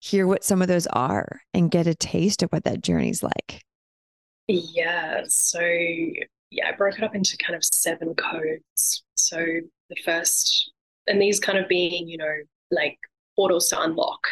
hear 0.00 0.26
what 0.26 0.42
some 0.42 0.62
of 0.62 0.68
those 0.68 0.86
are 0.88 1.42
and 1.54 1.70
get 1.70 1.86
a 1.86 1.94
taste 1.94 2.42
of 2.42 2.50
what 2.50 2.64
that 2.64 2.82
journey's 2.82 3.22
like? 3.22 3.62
Yeah. 4.48 5.22
So, 5.28 5.60
yeah, 5.60 6.68
I 6.68 6.72
broke 6.76 6.98
it 6.98 7.04
up 7.04 7.14
into 7.14 7.36
kind 7.36 7.54
of 7.54 7.64
seven 7.64 8.14
codes. 8.14 9.04
So, 9.14 9.38
the 9.38 9.96
first, 10.04 10.72
and 11.06 11.20
these 11.20 11.38
kind 11.38 11.58
of 11.58 11.68
being, 11.68 12.08
you 12.08 12.16
know, 12.16 12.34
like 12.70 12.98
portals 13.36 13.68
to 13.68 13.80
unlock 13.80 14.26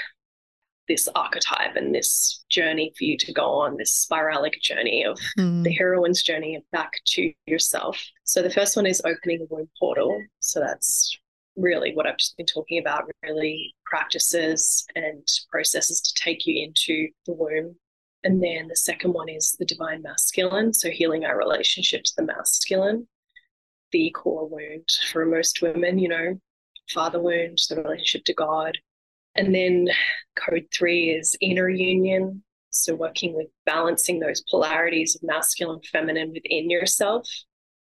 this 0.89 1.09
archetype 1.15 1.77
and 1.77 1.95
this 1.95 2.45
journey 2.49 2.93
for 2.97 3.05
you 3.05 3.17
to 3.19 3.33
go 3.33 3.45
on 3.45 3.77
this 3.77 4.07
spiralic 4.11 4.61
journey 4.63 5.05
of 5.05 5.19
mm. 5.39 5.63
the 5.63 5.71
heroine's 5.71 6.23
journey 6.23 6.59
back 6.73 6.93
to 7.05 7.31
yourself. 7.47 8.03
So 8.25 8.43
the 8.43 8.51
first 8.51 8.75
one 8.75 8.87
is 8.87 9.03
opening 9.05 9.43
a 9.43 9.55
womb 9.55 9.69
portal. 9.79 10.19
So 10.41 10.61
that's 10.61 11.19
really 11.59 11.95
what 11.95 12.07
I've 12.07 12.17
just 12.17 12.37
been 12.37 12.47
talking 12.47 12.79
about, 12.79 13.11
really 13.23 13.75
practices 13.85 14.87
and 14.95 15.27
processes 15.51 16.01
to 16.01 16.15
take 16.15 16.47
you 16.47 16.65
into 16.65 17.09
the 17.27 17.33
womb. 17.33 17.77
And 18.25 18.43
then 18.43 18.69
the 18.69 18.77
second 18.77 19.13
one 19.13 19.29
is 19.29 19.57
the 19.59 19.65
divine 19.65 20.03
masculine. 20.03 20.73
So 20.73 20.91
healing 20.91 21.25
our 21.25 21.37
relationship 21.37 22.05
to 22.05 22.13
the 22.17 22.25
masculine, 22.25 23.07
the 23.93 24.11
core 24.11 24.49
wound 24.49 24.89
for 25.11 25.25
most 25.25 25.63
women, 25.63 25.99
you 25.99 26.09
know, 26.09 26.41
father 26.91 27.21
wound, 27.21 27.59
the 27.69 27.77
relationship 27.77 28.25
to 28.25 28.35
God. 28.35 28.79
And 29.35 29.55
then 29.55 29.89
code 30.37 30.67
three 30.75 31.11
is 31.11 31.37
inner 31.41 31.69
union. 31.69 32.43
So 32.71 32.95
working 32.95 33.35
with 33.35 33.49
balancing 33.67 34.21
those 34.21 34.43
polarities 34.43 35.15
of 35.15 35.23
masculine, 35.23 35.81
feminine 35.91 36.33
within 36.33 36.71
yourself 36.71 37.29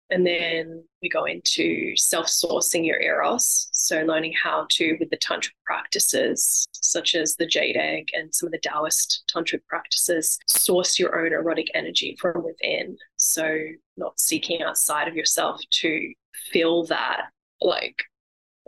and 0.10 0.26
then 0.26 0.84
we 1.02 1.10
go 1.10 1.26
into 1.26 1.96
self 1.98 2.28
sourcing 2.28 2.86
your 2.86 3.00
eros. 3.00 3.70
So, 3.72 4.04
learning 4.04 4.34
how 4.42 4.68
to, 4.72 4.98
with 5.00 5.10
the 5.10 5.18
tantric 5.18 5.52
practices, 5.66 6.68
such 6.72 7.16
as 7.16 7.36
the 7.36 7.46
jade 7.46 7.76
egg 7.76 8.08
and 8.14 8.34
some 8.34 8.48
of 8.48 8.54
the 8.54 8.60
Taoist 8.60 9.24
tantric 9.34 9.66
practices, 9.68 10.40
source 10.48 10.98
your 10.98 11.20
own 11.20 11.34
erotic 11.34 11.68
energy 11.74 12.18
from 12.20 12.44
within. 12.44 12.98
So, 13.18 13.58
not 13.98 14.20
seeking 14.20 14.62
outside 14.62 15.08
of 15.08 15.16
yourself 15.16 15.60
to 15.82 16.14
fill 16.52 16.86
that 16.86 17.28
like 17.62 17.98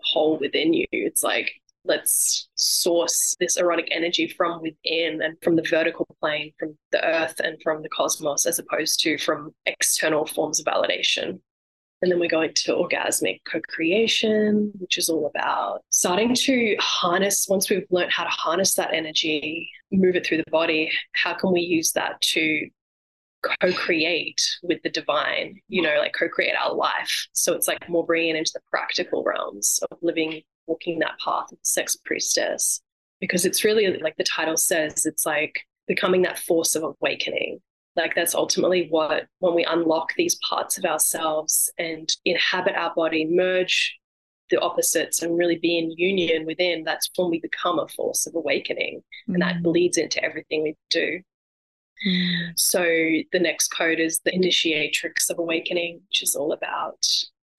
hole 0.04 0.38
within 0.40 0.74
you. 0.74 0.88
It's 0.92 1.24
like 1.24 1.52
let's 1.90 2.48
source 2.56 3.36
this 3.40 3.58
erotic 3.58 3.90
energy 3.92 4.28
from 4.28 4.62
within 4.62 5.22
and 5.22 5.36
from 5.42 5.56
the 5.56 5.66
vertical 5.70 6.08
plane, 6.22 6.54
from 6.58 6.78
the 6.92 7.04
earth 7.04 7.42
and 7.44 7.58
from 7.62 7.82
the 7.82 7.90
cosmos, 7.90 8.46
as 8.46 8.60
opposed 8.60 9.02
to 9.02 9.18
from 9.18 9.54
external 9.66 10.26
forms 10.26 10.60
of 10.60 10.66
validation. 10.68 11.40
And 12.02 12.10
then 12.10 12.20
we 12.20 12.30
go 12.30 12.42
into 12.42 12.74
orgasmic 12.74 13.42
co 13.46 13.60
creation, 13.68 14.72
which 14.80 14.98
is 14.98 15.10
all 15.10 15.26
about 15.26 15.82
starting 15.90 16.34
to 16.34 16.78
harness, 16.80 17.48
once 17.50 17.70
we've 17.70 17.86
learned 17.90 18.12
how 18.12 18.24
to 18.24 18.30
harness 18.30 18.76
that 18.76 18.94
energy, 18.94 19.70
move 19.92 20.16
it 20.16 20.26
through 20.26 20.38
the 20.38 20.52
body, 20.52 20.92
how 21.14 21.34
can 21.34 21.52
we 21.52 21.62
use 21.62 21.92
that 21.94 22.22
to 22.22 22.70
co 23.42 23.74
create 23.74 24.42
with 24.64 24.82
the 24.84 24.90
divine, 24.90 25.60
you 25.68 25.82
know, 25.82 25.96
like 26.00 26.14
co 26.18 26.30
create 26.30 26.54
our 26.56 26.74
life? 26.74 27.28
So 27.34 27.54
it's 27.54 27.68
like 27.68 27.90
more 27.90 28.06
bringing 28.06 28.36
it 28.36 28.40
into 28.40 28.52
the 28.54 28.62
practical 28.70 29.24
realms 29.24 29.80
of 29.92 29.98
living 30.02 30.42
walking 30.70 31.00
that 31.00 31.18
path 31.24 31.52
of 31.52 31.58
the 31.58 31.64
sex 31.64 31.98
priestess 32.06 32.82
because 33.20 33.44
it's 33.46 33.64
really 33.64 33.98
like 33.98 34.16
the 34.18 34.24
title 34.24 34.56
says 34.56 35.06
it's 35.06 35.26
like 35.26 35.60
becoming 35.88 36.22
that 36.22 36.40
force 36.40 36.76
of 36.76 36.84
awakening 36.84 37.60
like 37.96 38.16
that's 38.16 38.36
ultimately 38.36 38.88
what 38.90 39.26
when 39.40 39.56
we 39.56 39.66
unlock 39.66 40.14
these 40.16 40.38
parts 40.48 40.78
of 40.78 40.86
ourselves 40.86 41.72
and 41.78 42.16
inhabit 42.24 42.76
our 42.76 42.94
body 42.96 43.28
merge 43.30 43.98
the 44.50 44.60
opposites 44.62 45.22
and 45.22 45.38
really 45.38 45.58
be 45.58 45.78
in 45.78 45.92
union 45.92 46.46
within 46.46 46.84
that's 46.84 47.10
when 47.16 47.30
we 47.30 47.40
become 47.40 47.80
a 47.80 47.88
force 47.90 48.26
of 48.28 48.36
awakening 48.36 49.02
mm. 49.28 49.34
and 49.34 49.42
that 49.42 49.58
mm. 49.58 49.64
bleeds 49.64 49.98
into 49.98 50.24
everything 50.24 50.64
we 50.64 50.76
do 50.90 51.20
mm. 52.08 52.52
so 52.56 52.84
the 53.32 53.40
next 53.40 53.70
code 53.70 54.00
is 54.00 54.20
the 54.24 54.34
initiatrix 54.34 55.30
of 55.30 55.40
awakening 55.40 56.00
which 56.08 56.24
is 56.24 56.36
all 56.36 56.54
about 56.54 57.06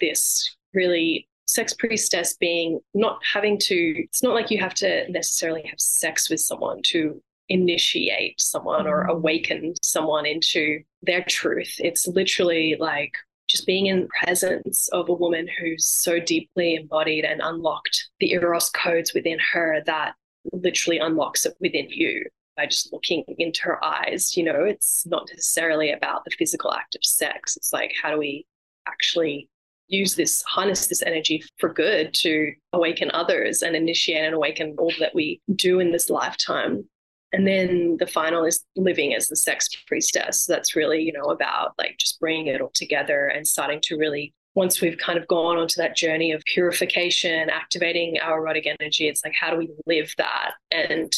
this 0.00 0.56
really 0.72 1.28
sex 1.50 1.74
priestess 1.74 2.36
being 2.36 2.80
not 2.94 3.20
having 3.24 3.58
to, 3.58 3.74
it's 4.04 4.22
not 4.22 4.34
like 4.34 4.50
you 4.50 4.58
have 4.58 4.74
to 4.74 5.10
necessarily 5.10 5.62
have 5.62 5.80
sex 5.80 6.30
with 6.30 6.40
someone 6.40 6.80
to 6.84 7.20
initiate 7.48 8.40
someone 8.40 8.86
or 8.86 9.02
mm-hmm. 9.02 9.10
awaken 9.10 9.74
someone 9.82 10.26
into 10.26 10.80
their 11.02 11.24
truth. 11.24 11.74
It's 11.78 12.06
literally 12.06 12.76
like 12.78 13.12
just 13.48 13.66
being 13.66 13.86
in 13.86 14.08
presence 14.08 14.88
of 14.92 15.08
a 15.08 15.12
woman 15.14 15.48
who's 15.58 15.84
so 15.84 16.20
deeply 16.20 16.76
embodied 16.76 17.24
and 17.24 17.40
unlocked 17.42 18.08
the 18.20 18.30
eros 18.30 18.70
codes 18.70 19.12
within 19.12 19.38
her 19.52 19.82
that 19.86 20.14
literally 20.52 20.98
unlocks 20.98 21.44
it 21.44 21.54
within 21.60 21.88
you 21.90 22.24
by 22.56 22.66
just 22.66 22.92
looking 22.92 23.24
into 23.38 23.62
her 23.62 23.84
eyes 23.84 24.36
you 24.36 24.42
know 24.42 24.64
it's 24.64 25.04
not 25.06 25.28
necessarily 25.28 25.90
about 25.90 26.24
the 26.24 26.30
physical 26.38 26.72
act 26.72 26.94
of 26.94 27.04
sex 27.04 27.56
it's 27.56 27.72
like 27.72 27.92
how 28.00 28.10
do 28.10 28.18
we 28.18 28.46
actually 28.88 29.48
use 29.90 30.14
this, 30.14 30.42
harness 30.44 30.86
this 30.86 31.02
energy 31.02 31.42
for 31.58 31.72
good 31.72 32.14
to 32.14 32.52
awaken 32.72 33.10
others 33.12 33.60
and 33.60 33.76
initiate 33.76 34.24
and 34.24 34.34
awaken 34.34 34.74
all 34.78 34.92
that 35.00 35.14
we 35.14 35.40
do 35.54 35.80
in 35.80 35.92
this 35.92 36.08
lifetime. 36.08 36.88
And 37.32 37.46
then 37.46 37.96
the 37.98 38.06
final 38.06 38.44
is 38.44 38.64
living 38.76 39.14
as 39.14 39.28
the 39.28 39.36
sex 39.36 39.68
priestess. 39.86 40.46
That's 40.46 40.74
really, 40.74 41.02
you 41.02 41.12
know, 41.12 41.30
about 41.30 41.72
like 41.78 41.96
just 41.98 42.18
bringing 42.18 42.46
it 42.46 42.60
all 42.60 42.72
together 42.74 43.26
and 43.26 43.46
starting 43.46 43.80
to 43.82 43.96
really, 43.96 44.32
once 44.54 44.80
we've 44.80 44.98
kind 44.98 45.18
of 45.18 45.28
gone 45.28 45.56
onto 45.56 45.80
that 45.80 45.96
journey 45.96 46.32
of 46.32 46.42
purification, 46.44 47.50
activating 47.50 48.18
our 48.20 48.38
erotic 48.38 48.66
energy, 48.66 49.06
it's 49.06 49.24
like, 49.24 49.34
how 49.34 49.50
do 49.50 49.56
we 49.56 49.70
live 49.86 50.12
that 50.18 50.52
and 50.72 51.12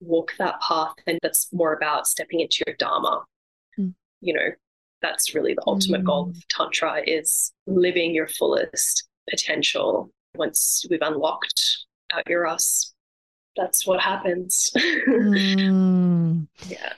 walk 0.00 0.32
that 0.38 0.60
path? 0.60 0.94
And 1.06 1.18
that's 1.22 1.48
more 1.52 1.72
about 1.72 2.06
stepping 2.06 2.40
into 2.40 2.62
your 2.66 2.76
Dharma, 2.76 3.22
mm. 3.78 3.94
you 4.20 4.34
know, 4.34 4.50
that's 5.04 5.34
really 5.34 5.52
the 5.54 5.62
ultimate 5.66 6.00
mm. 6.00 6.06
goal 6.06 6.30
of 6.30 6.48
tantra 6.48 7.02
is 7.06 7.52
living 7.66 8.14
your 8.14 8.26
fullest 8.26 9.06
potential 9.28 10.10
once 10.34 10.84
we've 10.88 11.02
unlocked 11.02 11.84
our 12.14 12.22
eros 12.26 12.94
that's 13.56 13.86
what 13.86 14.00
happens 14.00 14.70
mm. 15.06 16.46
yeah 16.68 16.92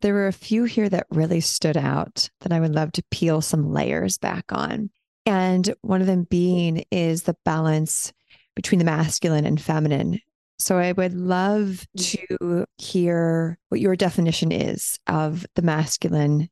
there 0.00 0.14
were 0.14 0.28
a 0.28 0.32
few 0.32 0.64
here 0.64 0.88
that 0.88 1.06
really 1.10 1.40
stood 1.40 1.76
out 1.76 2.28
that 2.42 2.52
i 2.52 2.60
would 2.60 2.74
love 2.74 2.92
to 2.92 3.02
peel 3.10 3.40
some 3.40 3.72
layers 3.72 4.18
back 4.18 4.44
on 4.50 4.90
and 5.24 5.74
one 5.80 6.02
of 6.02 6.06
them 6.06 6.24
being 6.24 6.84
is 6.90 7.22
the 7.22 7.36
balance 7.44 8.12
between 8.54 8.78
the 8.78 8.84
masculine 8.84 9.46
and 9.46 9.60
feminine 9.60 10.20
so 10.58 10.78
I 10.78 10.92
would 10.92 11.14
love 11.14 11.86
mm. 11.98 12.28
to 12.38 12.64
hear 12.78 13.58
what 13.68 13.80
your 13.80 13.94
definition 13.94 14.52
is 14.52 14.98
of 15.06 15.44
the 15.54 15.62
masculine 15.62 16.48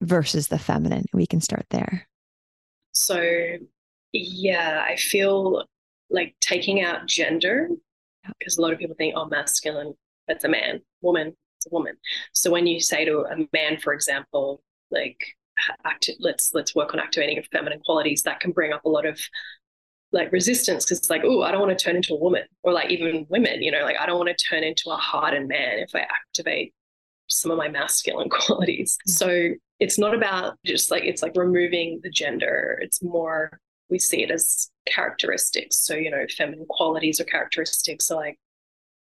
versus 0.00 0.48
the 0.48 0.58
feminine. 0.58 1.04
We 1.12 1.26
can 1.26 1.40
start 1.40 1.66
there. 1.70 2.08
So, 2.92 3.22
yeah, 4.12 4.84
I 4.86 4.96
feel 4.96 5.64
like 6.10 6.34
taking 6.40 6.82
out 6.82 7.06
gender, 7.06 7.68
because 8.38 8.58
a 8.58 8.62
lot 8.62 8.72
of 8.72 8.78
people 8.78 8.96
think, 8.96 9.14
oh, 9.16 9.26
masculine, 9.26 9.94
that's 10.26 10.44
a 10.44 10.48
man, 10.48 10.80
woman, 11.00 11.34
it's 11.56 11.66
a 11.66 11.70
woman. 11.70 11.96
So 12.32 12.50
when 12.50 12.66
you 12.66 12.80
say 12.80 13.04
to 13.04 13.20
a 13.20 13.36
man, 13.52 13.78
for 13.78 13.92
example, 13.92 14.62
like, 14.90 15.18
acti- 15.84 16.16
let's 16.20 16.54
let's 16.54 16.74
work 16.74 16.94
on 16.94 17.00
activating 17.00 17.42
feminine 17.52 17.80
qualities, 17.84 18.22
that 18.22 18.40
can 18.40 18.52
bring 18.52 18.72
up 18.72 18.84
a 18.84 18.88
lot 18.88 19.06
of 19.06 19.20
like 20.12 20.32
resistance 20.32 20.84
because 20.84 20.98
it's 20.98 21.10
like, 21.10 21.22
oh, 21.24 21.42
I 21.42 21.50
don't 21.50 21.60
want 21.60 21.78
to 21.78 21.84
turn 21.84 21.96
into 21.96 22.14
a 22.14 22.18
woman, 22.18 22.44
or 22.62 22.72
like 22.72 22.90
even 22.90 23.26
women, 23.28 23.62
you 23.62 23.70
know, 23.70 23.82
like 23.82 23.96
I 24.00 24.06
don't 24.06 24.18
want 24.18 24.30
to 24.36 24.44
turn 24.44 24.64
into 24.64 24.90
a 24.90 24.96
hardened 24.96 25.48
man 25.48 25.78
if 25.78 25.94
I 25.94 26.00
activate 26.00 26.72
some 27.26 27.50
of 27.50 27.58
my 27.58 27.68
masculine 27.68 28.28
qualities. 28.30 28.98
So 29.06 29.50
it's 29.80 29.98
not 29.98 30.14
about 30.14 30.58
just 30.64 30.90
like 30.90 31.04
it's 31.04 31.22
like 31.22 31.36
removing 31.36 32.00
the 32.02 32.10
gender. 32.10 32.78
It's 32.82 33.02
more 33.02 33.60
we 33.90 33.98
see 33.98 34.22
it 34.22 34.30
as 34.30 34.70
characteristics. 34.86 35.84
So, 35.84 35.94
you 35.94 36.10
know, 36.10 36.24
feminine 36.36 36.66
qualities 36.68 37.20
or 37.20 37.24
characteristics 37.24 38.10
are 38.10 38.16
like 38.16 38.38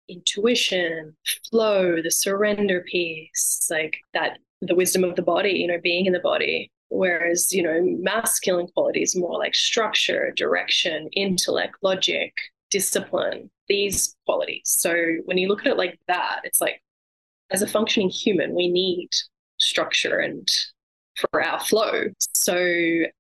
intuition, 0.08 1.16
flow, 1.50 2.02
the 2.02 2.12
surrender 2.12 2.82
piece, 2.82 3.68
like 3.70 3.98
that, 4.14 4.40
the 4.62 4.76
wisdom 4.76 5.04
of 5.04 5.16
the 5.16 5.22
body, 5.22 5.52
you 5.52 5.68
know, 5.68 5.80
being 5.82 6.06
in 6.06 6.14
the 6.14 6.20
body. 6.20 6.72
Whereas, 6.90 7.52
you 7.52 7.62
know, 7.62 7.82
masculine 8.00 8.68
qualities 8.68 9.16
more 9.16 9.38
like 9.38 9.54
structure, 9.54 10.32
direction, 10.36 11.08
intellect, 11.14 11.76
logic, 11.84 12.34
discipline, 12.72 13.52
these 13.68 14.16
qualities. 14.26 14.64
So 14.66 14.96
when 15.26 15.38
you 15.38 15.48
look 15.48 15.62
at 15.62 15.68
it 15.68 15.78
like 15.78 16.00
that, 16.08 16.42
it's 16.44 16.62
like 16.62 16.82
as 17.52 17.62
a 17.62 17.68
functioning 17.68 18.10
human, 18.10 18.56
we 18.56 18.70
need 18.70 19.10
structure 19.60 20.20
and 20.20 20.48
for 21.20 21.44
our 21.44 21.60
flow. 21.60 22.06
So 22.34 22.56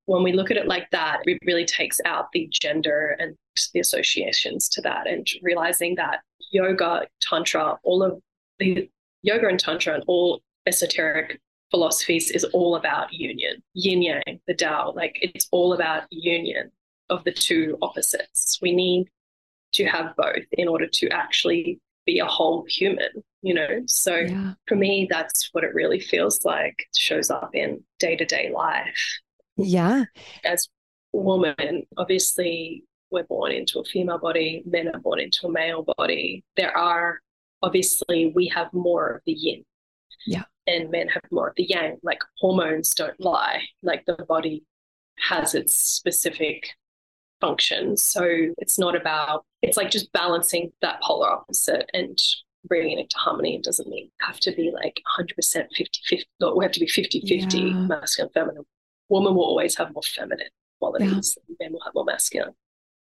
when 0.06 0.24
we 0.24 0.34
look 0.34 0.52
at 0.52 0.58
it 0.58 0.68
like 0.68 0.90
that, 0.92 1.20
it 1.26 1.40
really 1.46 1.66
takes 1.66 2.00
out 2.06 2.32
the 2.32 2.48
gender 2.52 3.16
and 3.20 3.36
the 3.74 3.80
associations 3.80 4.70
to 4.70 4.82
that 4.82 5.08
and 5.08 5.28
realizing 5.42 5.96
that 5.96 6.20
yoga, 6.52 7.08
tantra, 7.22 7.78
all 7.84 8.04
of 8.04 8.20
the 8.60 8.90
yoga 9.22 9.48
and 9.48 9.60
tantra 9.60 9.96
and 9.96 10.04
all 10.08 10.42
esoteric 10.66 11.40
philosophies 11.72 12.32
is 12.32 12.44
all 12.46 12.76
about 12.76 13.14
union, 13.14 13.62
yin 13.74 14.02
yang, 14.02 14.40
the 14.48 14.54
Tao. 14.54 14.94
Like 14.96 15.18
it's 15.22 15.48
all 15.52 15.74
about 15.74 16.04
union 16.10 16.72
of 17.10 17.24
the 17.24 17.32
two 17.32 17.78
opposites. 17.82 18.60
We 18.62 18.74
need 18.74 19.08
to 19.74 19.86
have 19.86 20.16
both 20.16 20.46
in 20.54 20.68
order 20.68 20.88
to 20.88 21.10
actually 21.10 21.80
be 22.06 22.20
a 22.20 22.26
whole 22.26 22.66
human, 22.68 23.10
you 23.42 23.54
know? 23.54 23.82
So 23.88 24.16
yeah. 24.16 24.54
for 24.68 24.76
me, 24.76 25.08
that's 25.10 25.50
what 25.52 25.64
it 25.64 25.74
really 25.74 26.00
feels 26.00 26.40
like. 26.44 26.76
It 26.80 26.96
shows 26.96 27.30
up 27.30 27.52
in 27.54 27.84
day 28.00 28.16
to 28.16 28.26
day 28.26 28.52
life. 28.54 29.20
Yeah. 29.58 30.06
As 30.44 30.68
women, 31.14 31.84
obviously, 31.98 32.84
we're 33.12 33.24
born 33.24 33.52
into 33.52 33.80
a 33.80 33.84
female 33.84 34.20
body, 34.20 34.64
men 34.66 34.88
are 34.90 35.00
born 35.00 35.20
into 35.20 35.48
a 35.48 35.52
male 35.52 35.86
body. 35.98 36.44
There 36.56 36.76
are 36.78 37.20
obviously 37.62 38.32
we 38.36 38.48
have 38.48 38.72
more 38.74 39.16
of 39.16 39.22
the 39.26 39.34
yin. 39.34 39.64
Yeah. 40.26 40.44
And 40.68 40.92
men 40.92 41.08
have 41.08 41.24
more 41.32 41.50
of 41.50 41.56
the 41.56 41.64
yang. 41.64 41.98
Like 42.04 42.20
hormones 42.38 42.92
don't 42.92 43.20
lie. 43.20 43.64
Like 43.82 44.06
the 44.06 44.24
body 44.28 44.64
has 45.18 45.56
its 45.56 45.76
specific 45.76 46.70
functions. 47.42 48.04
So 48.04 48.26
it's 48.58 48.78
not 48.78 48.96
about 48.96 49.46
it's 49.62 49.78
like 49.78 49.92
just 49.92 50.12
balancing 50.12 50.72
that 50.82 51.02
polar 51.02 51.30
opposite 51.30 51.90
and 51.94 52.18
bringing 52.70 53.00
it 53.00 53.10
to 53.10 53.18
harmony. 53.18 53.56
It 53.56 53.64
doesn't 53.64 53.90
mean 53.90 54.10
have 54.22 54.40
to 54.42 54.52
be 54.52 54.72
like 54.72 55.02
100% 55.20 55.34
50 55.36 56.00
50. 56.08 56.26
No, 56.40 56.56
we 56.56 56.64
have 56.64 56.72
to 56.74 56.80
be 56.80 56.88
50 56.88 57.22
50 57.28 57.60
yeah. 57.60 57.74
masculine, 57.74 58.32
feminine. 58.34 58.64
Woman 59.10 59.36
will 59.36 59.44
always 59.44 59.76
have 59.78 59.92
more 59.94 60.04
feminine 60.04 60.50
qualities, 60.80 61.38
yeah. 61.48 61.56
men 61.60 61.74
will 61.74 61.82
have 61.82 61.94
more 61.94 62.06
masculine. 62.06 62.54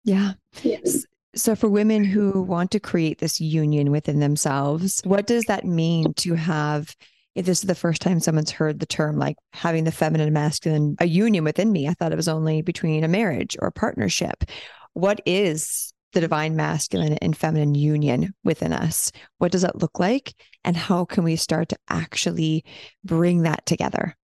Yeah. 0.04 0.34
Yes. 0.62 1.04
So, 1.34 1.54
for 1.54 1.68
women 1.68 2.04
who 2.04 2.42
want 2.42 2.70
to 2.70 2.80
create 2.80 3.18
this 3.18 3.40
union 3.40 3.90
within 3.90 4.20
themselves, 4.20 5.02
what 5.04 5.26
does 5.26 5.44
that 5.46 5.64
mean 5.64 6.14
to 6.14 6.34
have? 6.34 6.94
If 7.34 7.44
this 7.44 7.58
is 7.58 7.68
the 7.68 7.74
first 7.74 8.00
time 8.00 8.18
someone's 8.20 8.50
heard 8.50 8.80
the 8.80 8.86
term 8.86 9.18
like 9.18 9.36
having 9.52 9.84
the 9.84 9.92
feminine 9.92 10.28
and 10.28 10.32
masculine, 10.32 10.96
a 11.00 11.06
union 11.06 11.44
within 11.44 11.70
me, 11.70 11.86
I 11.86 11.92
thought 11.92 12.12
it 12.12 12.16
was 12.16 12.28
only 12.28 12.62
between 12.62 13.04
a 13.04 13.08
marriage 13.08 13.58
or 13.60 13.68
a 13.68 13.72
partnership. 13.72 14.44
What 14.94 15.20
is 15.26 15.92
the 16.16 16.20
divine 16.22 16.56
masculine 16.56 17.12
and 17.20 17.36
feminine 17.36 17.74
union 17.74 18.32
within 18.42 18.72
us? 18.72 19.12
What 19.36 19.52
does 19.52 19.64
it 19.64 19.76
look 19.76 19.98
like? 19.98 20.32
And 20.64 20.74
how 20.74 21.04
can 21.04 21.24
we 21.24 21.36
start 21.36 21.68
to 21.68 21.78
actually 21.90 22.64
bring 23.04 23.42
that 23.42 23.66
together? 23.66 24.16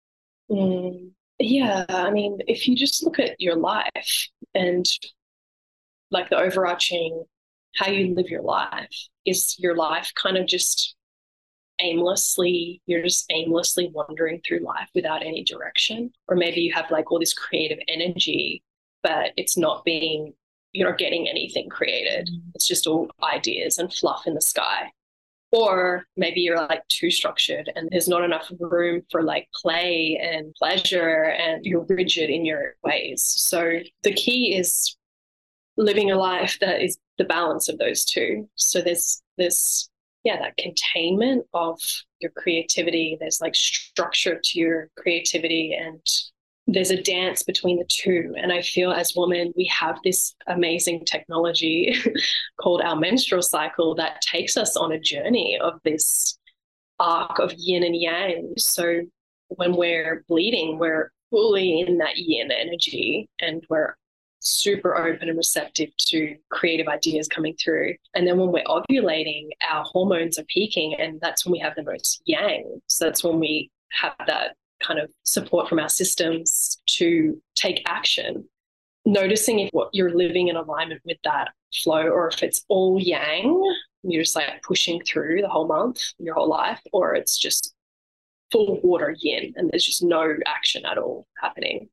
Mm, 0.49 1.11
yeah. 1.41 1.87
I 1.89 2.13
mean, 2.13 2.39
if 2.47 2.69
you 2.69 2.77
just 2.77 3.03
look 3.03 3.19
at 3.19 3.41
your 3.41 3.57
life 3.57 4.29
and 4.55 4.87
like 6.13 6.31
the 6.31 6.37
overarching 6.37 7.25
how 7.75 7.91
you 7.91 8.15
live 8.15 8.29
your 8.29 8.43
life 8.43 9.09
is 9.27 9.57
your 9.59 9.75
life 9.75 10.13
kind 10.15 10.37
of 10.37 10.47
just 10.47 10.95
aimlessly 11.81 12.83
you're 12.87 13.03
just 13.03 13.25
aimlessly 13.33 13.91
wandering 13.95 14.41
through 14.47 14.59
life 14.59 14.89
without 14.95 15.25
any 15.25 15.45
direction 15.45 16.11
or 16.29 16.37
maybe 16.37 16.61
you 16.61 16.73
have 16.73 16.91
like 16.91 17.11
all 17.11 17.19
this 17.21 17.33
creative 17.33 17.79
energy 17.89 18.63
but 19.03 19.31
it's 19.37 19.57
not 19.57 19.85
being 19.85 20.35
you're 20.73 20.89
not 20.89 20.99
getting 20.99 21.29
anything 21.29 21.69
created 21.69 22.29
mm. 22.33 22.41
it's 22.55 22.67
just 22.67 22.87
all 22.87 23.09
ideas 23.23 23.79
and 23.79 23.93
fluff 23.93 24.27
in 24.27 24.35
the 24.35 24.41
sky 24.41 24.91
or 25.53 26.05
maybe 26.17 26.41
you're 26.41 26.57
like 26.57 26.87
too 26.87 27.11
structured 27.11 27.73
and 27.75 27.89
there's 27.91 28.07
not 28.07 28.23
enough 28.23 28.51
room 28.61 29.03
for 29.11 29.23
like 29.23 29.49
play 29.61 30.17
and 30.23 30.55
pleasure 30.55 31.25
and 31.25 31.65
you're 31.65 31.85
rigid 31.89 32.31
in 32.31 32.45
your 32.45 32.77
ways 32.85 33.25
so 33.25 33.81
the 34.03 34.13
key 34.13 34.55
is 34.57 34.97
living 35.77 36.11
a 36.11 36.17
life 36.17 36.59
that 36.61 36.83
is 36.83 36.99
the 37.19 37.25
balance 37.25 37.69
of 37.69 37.79
those 37.79 38.05
two. 38.05 38.49
So 38.57 38.81
there's 38.81 39.23
this, 39.39 39.89
yeah, 40.25 40.39
that 40.41 40.57
containment 40.57 41.47
of 41.55 41.81
your 42.21 42.31
creativity. 42.37 43.17
There's 43.19 43.41
like 43.41 43.55
structure 43.55 44.41
to 44.43 44.59
your 44.59 44.91
creativity 44.97 45.75
and 45.79 46.01
there's 46.73 46.91
a 46.91 47.03
dance 47.03 47.43
between 47.43 47.79
the 47.79 47.87
two. 47.89 48.35
And 48.37 48.53
I 48.53 48.63
feel 48.63 48.93
as 48.93 49.15
women, 49.17 49.53
we 49.57 49.67
have 49.67 49.99
this 50.05 50.35
amazing 50.47 51.05
technology 51.05 51.95
called 52.61 52.83
our 52.83 52.97
menstrual 52.97 53.43
cycle 53.43 53.95
that 53.97 54.21
takes 54.21 54.57
us 54.57 54.77
on 54.77 54.93
a 54.93 55.01
journey 55.01 55.59
of 55.61 55.81
this 55.85 56.39
arc 56.99 57.39
of 57.39 57.53
yin 57.57 57.83
and 57.83 57.97
yang. 57.97 58.55
So 58.57 59.01
when 59.49 59.75
we're 59.75 60.25
bleeding, 60.29 60.79
we're 60.79 61.11
fully 61.31 61.81
in 61.81 61.99
that 61.99 62.19
yin 62.19 62.51
energy 62.51 63.29
and 63.41 63.65
we're 63.69 63.97
super 64.41 64.97
open 64.97 65.29
and 65.29 65.37
receptive 65.37 65.91
to 65.99 66.37
creative 66.51 66.89
ideas 66.89 67.29
coming 67.29 67.55
through. 67.63 67.95
And 68.15 68.27
then 68.27 68.39
when 68.39 68.53
we're 68.53 68.65
ovulating, 68.65 69.49
our 69.69 69.85
hormones 69.85 70.39
are 70.39 70.45
peaking, 70.45 70.95
and 70.99 71.21
that's 71.21 71.45
when 71.45 71.53
we 71.53 71.59
have 71.59 71.75
the 71.77 71.83
most 71.83 72.23
yang. 72.25 72.81
So 72.87 73.05
that's 73.05 73.23
when 73.23 73.39
we 73.39 73.71
have 73.91 74.15
that 74.27 74.57
kind 74.81 74.99
of 74.99 75.11
support 75.25 75.69
from 75.69 75.79
our 75.79 75.89
systems 75.89 76.81
to 76.87 77.41
take 77.55 77.83
action. 77.87 78.49
Noticing 79.07 79.61
if 79.61 79.71
what 79.73 79.91
you're 79.93 80.15
living 80.15 80.49
in 80.49 80.57
alignment 80.57 81.01
with 81.05 81.17
that 81.25 81.51
flow, 81.83 82.03
or 82.03 82.29
if 82.29 82.43
it's 82.43 82.65
all 82.69 83.01
yang, 83.01 83.61
you're 84.03 84.23
just 84.23 84.37
like 84.37 84.63
pushing 84.63 85.01
through 85.03 85.41
the 85.43 85.49
whole 85.49 85.67
month, 85.67 86.03
your 86.19 86.35
whole 86.35 86.49
life, 86.49 86.81
or 86.93 87.15
it's 87.15 87.39
just 87.39 87.75
full 88.51 88.81
water 88.83 89.15
yin 89.21 89.53
and 89.57 89.71
there's 89.71 89.85
just 89.85 90.03
no 90.03 90.35
action 90.47 90.85
at 90.85 90.99
all 90.99 91.27
happening. 91.41 91.89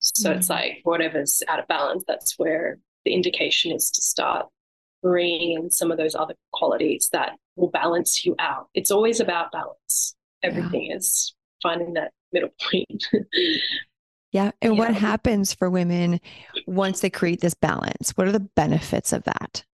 So 0.00 0.30
mm-hmm. 0.30 0.38
it's 0.38 0.50
like 0.50 0.80
whatever's 0.84 1.42
out 1.48 1.58
of 1.58 1.68
balance, 1.68 2.04
that's 2.06 2.38
where 2.38 2.78
the 3.04 3.12
indication 3.12 3.72
is 3.72 3.90
to 3.90 4.02
start 4.02 4.46
bringing 5.02 5.58
in 5.58 5.70
some 5.70 5.90
of 5.90 5.98
those 5.98 6.14
other 6.14 6.34
qualities 6.52 7.08
that 7.12 7.32
will 7.56 7.70
balance 7.70 8.24
you 8.24 8.34
out. 8.38 8.68
It's 8.74 8.90
always 8.90 9.20
about 9.20 9.52
balance. 9.52 10.14
Everything 10.42 10.86
yeah. 10.86 10.96
is 10.96 11.34
finding 11.62 11.94
that 11.94 12.12
middle 12.32 12.50
point. 12.60 13.06
yeah. 14.32 14.50
And 14.62 14.78
what 14.78 14.94
happens 14.94 15.52
for 15.52 15.70
women 15.70 16.20
once 16.66 17.00
they 17.00 17.10
create 17.10 17.40
this 17.40 17.54
balance? 17.54 18.12
What 18.14 18.28
are 18.28 18.32
the 18.32 18.40
benefits 18.40 19.12
of 19.12 19.24
that? 19.24 19.64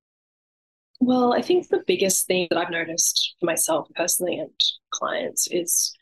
Well, 1.00 1.34
I 1.34 1.42
think 1.42 1.68
the 1.68 1.82
biggest 1.86 2.26
thing 2.26 2.46
that 2.50 2.58
I've 2.58 2.70
noticed 2.70 3.34
for 3.38 3.46
myself 3.46 3.88
personally 3.94 4.38
and 4.38 4.50
clients 4.90 5.48
is 5.48 5.92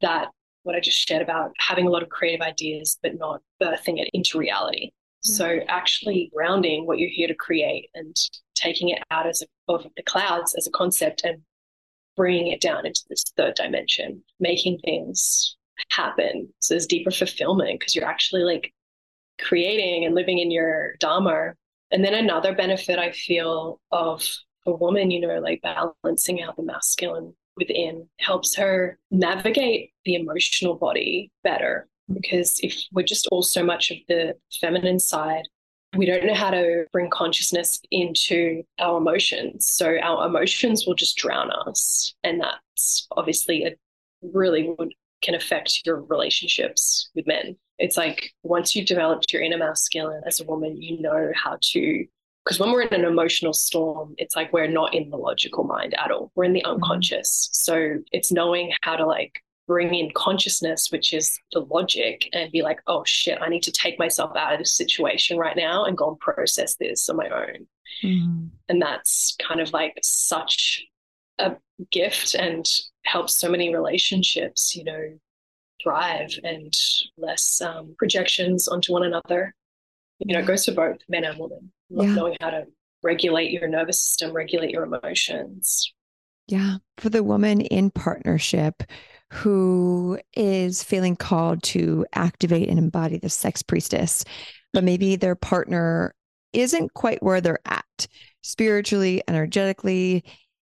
that 0.00 0.28
what 0.62 0.76
I 0.76 0.80
just 0.80 0.98
shared 1.08 1.22
about 1.22 1.52
having 1.58 1.86
a 1.86 1.90
lot 1.90 2.02
of 2.02 2.08
creative 2.08 2.42
ideas, 2.42 2.98
but 3.02 3.18
not 3.18 3.40
birthing 3.62 3.98
it 3.98 4.10
into 4.12 4.38
reality. 4.38 4.90
Yeah. 5.24 5.36
So 5.36 5.58
actually 5.68 6.30
grounding 6.34 6.86
what 6.86 6.98
you're 6.98 7.10
here 7.10 7.28
to 7.28 7.34
create 7.34 7.88
and 7.94 8.14
taking 8.54 8.90
it 8.90 9.02
out 9.10 9.26
as 9.26 9.42
a, 9.42 9.72
of 9.72 9.86
the 9.96 10.02
clouds 10.02 10.54
as 10.56 10.66
a 10.66 10.70
concept 10.70 11.24
and 11.24 11.42
bringing 12.16 12.48
it 12.48 12.60
down 12.60 12.86
into 12.86 13.02
this 13.08 13.24
third 13.36 13.54
dimension, 13.54 14.22
making 14.40 14.78
things 14.78 15.55
happen. 15.90 16.48
So 16.60 16.74
there's 16.74 16.86
deeper 16.86 17.10
fulfillment 17.10 17.78
because 17.78 17.94
you're 17.94 18.06
actually 18.06 18.42
like 18.42 18.72
creating 19.40 20.04
and 20.04 20.14
living 20.14 20.38
in 20.38 20.50
your 20.50 20.94
dharma. 20.98 21.54
And 21.90 22.04
then 22.04 22.14
another 22.14 22.54
benefit 22.54 22.98
I 22.98 23.12
feel 23.12 23.80
of 23.92 24.22
a 24.66 24.72
woman, 24.72 25.10
you 25.10 25.20
know, 25.20 25.38
like 25.38 25.62
balancing 25.62 26.42
out 26.42 26.56
the 26.56 26.62
masculine 26.62 27.34
within 27.56 28.08
helps 28.18 28.54
her 28.56 28.98
navigate 29.10 29.92
the 30.04 30.14
emotional 30.14 30.74
body 30.74 31.30
better. 31.42 31.88
Because 32.12 32.60
if 32.60 32.82
we're 32.92 33.02
just 33.02 33.26
all 33.32 33.42
so 33.42 33.64
much 33.64 33.90
of 33.90 33.98
the 34.08 34.34
feminine 34.60 34.98
side, 34.98 35.44
we 35.96 36.06
don't 36.06 36.26
know 36.26 36.34
how 36.34 36.50
to 36.50 36.84
bring 36.92 37.10
consciousness 37.10 37.80
into 37.90 38.62
our 38.78 38.98
emotions. 38.98 39.66
So 39.72 39.96
our 40.02 40.26
emotions 40.26 40.84
will 40.86 40.94
just 40.94 41.16
drown 41.16 41.50
us. 41.66 42.14
And 42.22 42.40
that's 42.40 43.06
obviously 43.16 43.64
a 43.64 43.74
really 44.22 44.74
would 44.78 44.92
can 45.22 45.34
affect 45.34 45.82
your 45.84 46.02
relationships 46.02 47.10
with 47.14 47.26
men. 47.26 47.56
It's 47.78 47.96
like 47.96 48.32
once 48.42 48.74
you've 48.74 48.86
developed 48.86 49.32
your 49.32 49.42
inner 49.42 49.58
masculine 49.58 50.22
as 50.26 50.40
a 50.40 50.44
woman, 50.44 50.80
you 50.80 51.00
know 51.00 51.30
how 51.34 51.58
to. 51.60 52.06
Because 52.44 52.60
when 52.60 52.70
we're 52.70 52.82
in 52.82 52.94
an 52.94 53.04
emotional 53.04 53.52
storm, 53.52 54.14
it's 54.18 54.36
like 54.36 54.52
we're 54.52 54.68
not 54.68 54.94
in 54.94 55.10
the 55.10 55.16
logical 55.16 55.64
mind 55.64 55.94
at 55.98 56.10
all. 56.10 56.30
We're 56.34 56.44
in 56.44 56.52
the 56.52 56.62
mm-hmm. 56.62 56.74
unconscious. 56.74 57.48
So 57.52 57.96
it's 58.12 58.30
knowing 58.30 58.72
how 58.82 58.96
to 58.96 59.04
like 59.04 59.42
bring 59.66 59.94
in 59.94 60.12
consciousness, 60.14 60.92
which 60.92 61.12
is 61.12 61.38
the 61.52 61.60
logic, 61.60 62.28
and 62.32 62.52
be 62.52 62.62
like, 62.62 62.80
oh 62.86 63.02
shit, 63.04 63.38
I 63.42 63.48
need 63.48 63.64
to 63.64 63.72
take 63.72 63.98
myself 63.98 64.36
out 64.36 64.52
of 64.52 64.60
this 64.60 64.76
situation 64.76 65.38
right 65.38 65.56
now 65.56 65.84
and 65.84 65.96
go 65.96 66.10
and 66.10 66.18
process 66.20 66.76
this 66.76 67.08
on 67.08 67.16
my 67.16 67.28
own. 67.28 67.66
Mm. 68.02 68.50
And 68.68 68.80
that's 68.80 69.36
kind 69.46 69.60
of 69.60 69.72
like 69.72 69.98
such 70.02 70.86
a 71.38 71.56
gift 71.90 72.34
and 72.34 72.66
helps 73.06 73.38
so 73.38 73.48
many 73.48 73.74
relationships, 73.74 74.74
you 74.76 74.84
know, 74.84 75.18
thrive 75.82 76.30
and 76.42 76.72
less 77.16 77.60
um, 77.60 77.94
projections 77.98 78.68
onto 78.68 78.92
one 78.92 79.04
another. 79.04 79.54
You 80.18 80.34
know, 80.34 80.40
it 80.40 80.46
goes 80.46 80.64
for 80.64 80.72
both 80.72 80.98
men 81.08 81.24
and 81.24 81.38
women. 81.38 81.72
Yeah. 81.88 82.14
Knowing 82.14 82.36
how 82.40 82.50
to 82.50 82.64
regulate 83.02 83.50
your 83.52 83.68
nervous 83.68 84.02
system, 84.02 84.32
regulate 84.32 84.70
your 84.70 84.84
emotions. 84.84 85.92
Yeah. 86.48 86.76
For 86.98 87.08
the 87.08 87.22
woman 87.22 87.60
in 87.60 87.90
partnership 87.90 88.82
who 89.32 90.18
is 90.34 90.82
feeling 90.82 91.16
called 91.16 91.62
to 91.62 92.06
activate 92.12 92.68
and 92.68 92.78
embody 92.78 93.18
the 93.18 93.28
sex 93.28 93.62
priestess, 93.62 94.24
but 94.72 94.84
maybe 94.84 95.16
their 95.16 95.34
partner 95.34 96.14
isn't 96.52 96.94
quite 96.94 97.22
where 97.22 97.40
they're 97.40 97.58
at 97.66 98.06
spiritually, 98.42 99.22
energetically. 99.28 100.24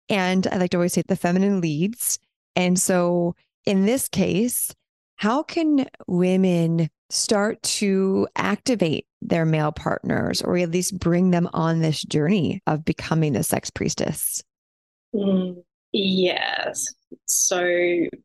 And 0.08 0.46
I 0.48 0.56
like 0.56 0.70
to 0.70 0.76
always 0.76 0.92
say 0.92 1.02
the 1.06 1.16
feminine 1.16 1.60
leads. 1.60 2.18
And 2.58 2.76
so 2.76 3.36
in 3.66 3.86
this 3.86 4.08
case, 4.08 4.74
how 5.14 5.44
can 5.44 5.86
women 6.08 6.88
start 7.08 7.62
to 7.62 8.26
activate 8.34 9.06
their 9.22 9.46
male 9.46 9.70
partners 9.70 10.42
or 10.42 10.58
at 10.58 10.72
least 10.72 10.98
bring 10.98 11.30
them 11.30 11.48
on 11.54 11.80
this 11.80 12.02
journey 12.02 12.60
of 12.66 12.84
becoming 12.84 13.36
a 13.36 13.44
sex 13.44 13.70
priestess? 13.70 14.42
Mm, 15.14 15.62
yes. 15.92 16.84
So, 17.26 17.62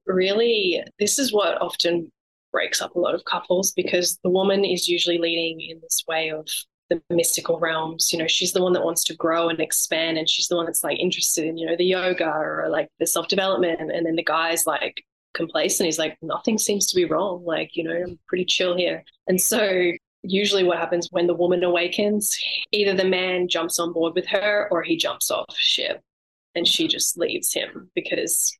really, 0.07 0.83
this 0.99 1.19
is 1.19 1.31
what 1.31 1.61
often 1.61 2.11
breaks 2.51 2.81
up 2.81 2.95
a 2.95 2.99
lot 2.99 3.15
of 3.15 3.25
couples 3.25 3.71
because 3.71 4.19
the 4.23 4.29
woman 4.29 4.65
is 4.65 4.89
usually 4.89 5.19
leading 5.19 5.61
in 5.61 5.79
this 5.79 6.03
way 6.07 6.31
of 6.31 6.47
the 6.89 7.01
mystical 7.09 7.59
realms. 7.59 8.11
You 8.11 8.19
know, 8.19 8.27
she's 8.27 8.53
the 8.53 8.61
one 8.61 8.73
that 8.73 8.83
wants 8.83 9.03
to 9.05 9.15
grow 9.15 9.49
and 9.49 9.59
expand, 9.59 10.17
and 10.17 10.29
she's 10.29 10.47
the 10.47 10.55
one 10.55 10.65
that's 10.65 10.83
like 10.83 10.99
interested 10.99 11.45
in, 11.45 11.57
you 11.57 11.65
know, 11.65 11.75
the 11.75 11.85
yoga 11.85 12.27
or 12.27 12.67
like 12.69 12.89
the 12.99 13.07
self 13.07 13.27
development. 13.27 13.79
And 13.79 14.05
then 14.05 14.15
the 14.15 14.23
guy's 14.23 14.65
like 14.65 15.03
complacent. 15.33 15.85
He's 15.85 15.99
like, 15.99 16.17
nothing 16.21 16.57
seems 16.57 16.87
to 16.87 16.95
be 16.95 17.05
wrong. 17.05 17.43
Like, 17.45 17.75
you 17.75 17.83
know, 17.83 17.95
I'm 17.95 18.19
pretty 18.27 18.45
chill 18.45 18.77
here. 18.77 19.03
And 19.27 19.39
so 19.39 19.91
usually 20.23 20.63
what 20.63 20.77
happens 20.77 21.09
when 21.11 21.27
the 21.27 21.33
woman 21.33 21.63
awakens, 21.63 22.35
either 22.71 22.93
the 22.93 23.05
man 23.05 23.47
jumps 23.47 23.79
on 23.79 23.93
board 23.93 24.13
with 24.15 24.25
her 24.27 24.67
or 24.71 24.81
he 24.81 24.95
jumps 24.95 25.29
off 25.29 25.55
ship 25.57 26.01
and 26.55 26.67
she 26.67 26.87
just 26.87 27.17
leaves 27.17 27.53
him 27.53 27.89
because 27.95 28.55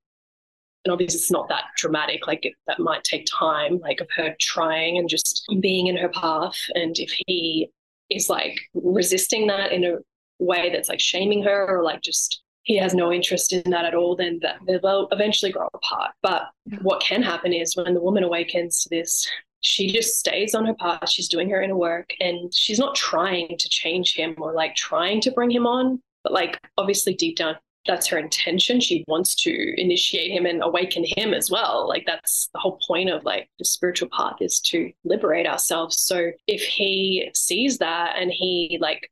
and 0.86 0.92
obviously 0.92 1.18
it's 1.18 1.32
not 1.32 1.48
that 1.48 1.64
dramatic 1.78 2.28
like 2.28 2.46
it, 2.46 2.54
that 2.68 2.80
might 2.80 3.04
take 3.04 3.26
time 3.26 3.80
like 3.80 4.02
of 4.02 4.08
her 4.16 4.36
trying 4.42 4.98
and 4.98 5.08
just 5.08 5.46
being 5.62 5.88
in 5.88 5.96
her 5.98 6.10
path 6.10 6.58
and 6.76 6.98
if 7.00 7.14
he 7.28 7.70
is 8.16 8.30
like 8.30 8.60
resisting 8.74 9.48
that 9.48 9.72
in 9.72 9.84
a 9.84 9.98
way 10.40 10.70
that's 10.72 10.90
like 10.90 11.00
shaming 11.00 11.44
her 11.44 11.68
or 11.68 11.84
like 11.84 12.02
just 12.02 12.44
he 12.64 12.78
has 12.78 12.94
no 12.94 13.12
interest 13.12 13.52
in 13.52 13.72
that 13.72 13.86
at 13.86 13.94
all, 13.94 14.16
then 14.16 14.40
that 14.42 14.58
they 14.66 14.78
will 14.82 15.10
eventually 15.12 15.52
grow 15.52 15.68
apart. 15.74 16.12
But 16.22 16.44
what 16.82 17.02
can 17.02 17.22
happen 17.22 17.54
is 17.54 17.76
when 17.76 17.94
the 17.94 18.02
woman 18.02 18.24
awakens 18.24 18.84
to 18.84 18.90
this, 18.90 19.30
she 19.60 19.92
just 19.92 20.18
stays 20.18 20.56
on 20.56 20.66
her 20.66 20.74
path. 20.74 21.10
She's 21.10 21.28
doing 21.28 21.50
her 21.50 21.62
inner 21.62 21.76
work 21.76 22.14
and 22.22 22.54
she's 22.54 22.80
not 22.80 22.96
trying 22.96 23.58
to 23.58 23.70
change 23.70 24.16
him 24.16 24.36
or 24.38 24.54
like 24.54 24.76
trying 24.76 25.20
to 25.22 25.32
bring 25.32 25.52
him 25.52 25.68
on. 25.68 26.02
But 26.24 26.32
like 26.34 26.60
obviously 26.78 27.14
deep 27.16 27.36
down, 27.36 27.58
that's 27.86 28.08
her 28.08 28.18
intention. 28.18 28.80
She 28.80 29.04
wants 29.08 29.36
to 29.44 29.82
initiate 29.82 30.32
him 30.32 30.46
and 30.46 30.64
awaken 30.64 31.04
him 31.06 31.34
as 31.34 31.52
well. 31.52 31.88
Like 31.88 32.06
that's 32.06 32.50
the 32.54 32.60
whole 32.60 32.80
point 32.88 33.10
of 33.10 33.24
like 33.24 33.50
the 33.60 33.66
spiritual 33.66 34.10
path 34.12 34.38
is 34.42 34.60
to 34.62 34.92
liberate 35.04 35.48
ourselves. 35.48 36.00
So 36.00 36.32
if 36.48 36.62
he 36.62 37.30
sees 37.36 37.80
that 37.80 38.16
and 38.18 38.32
he 38.32 38.78
like 38.80 39.10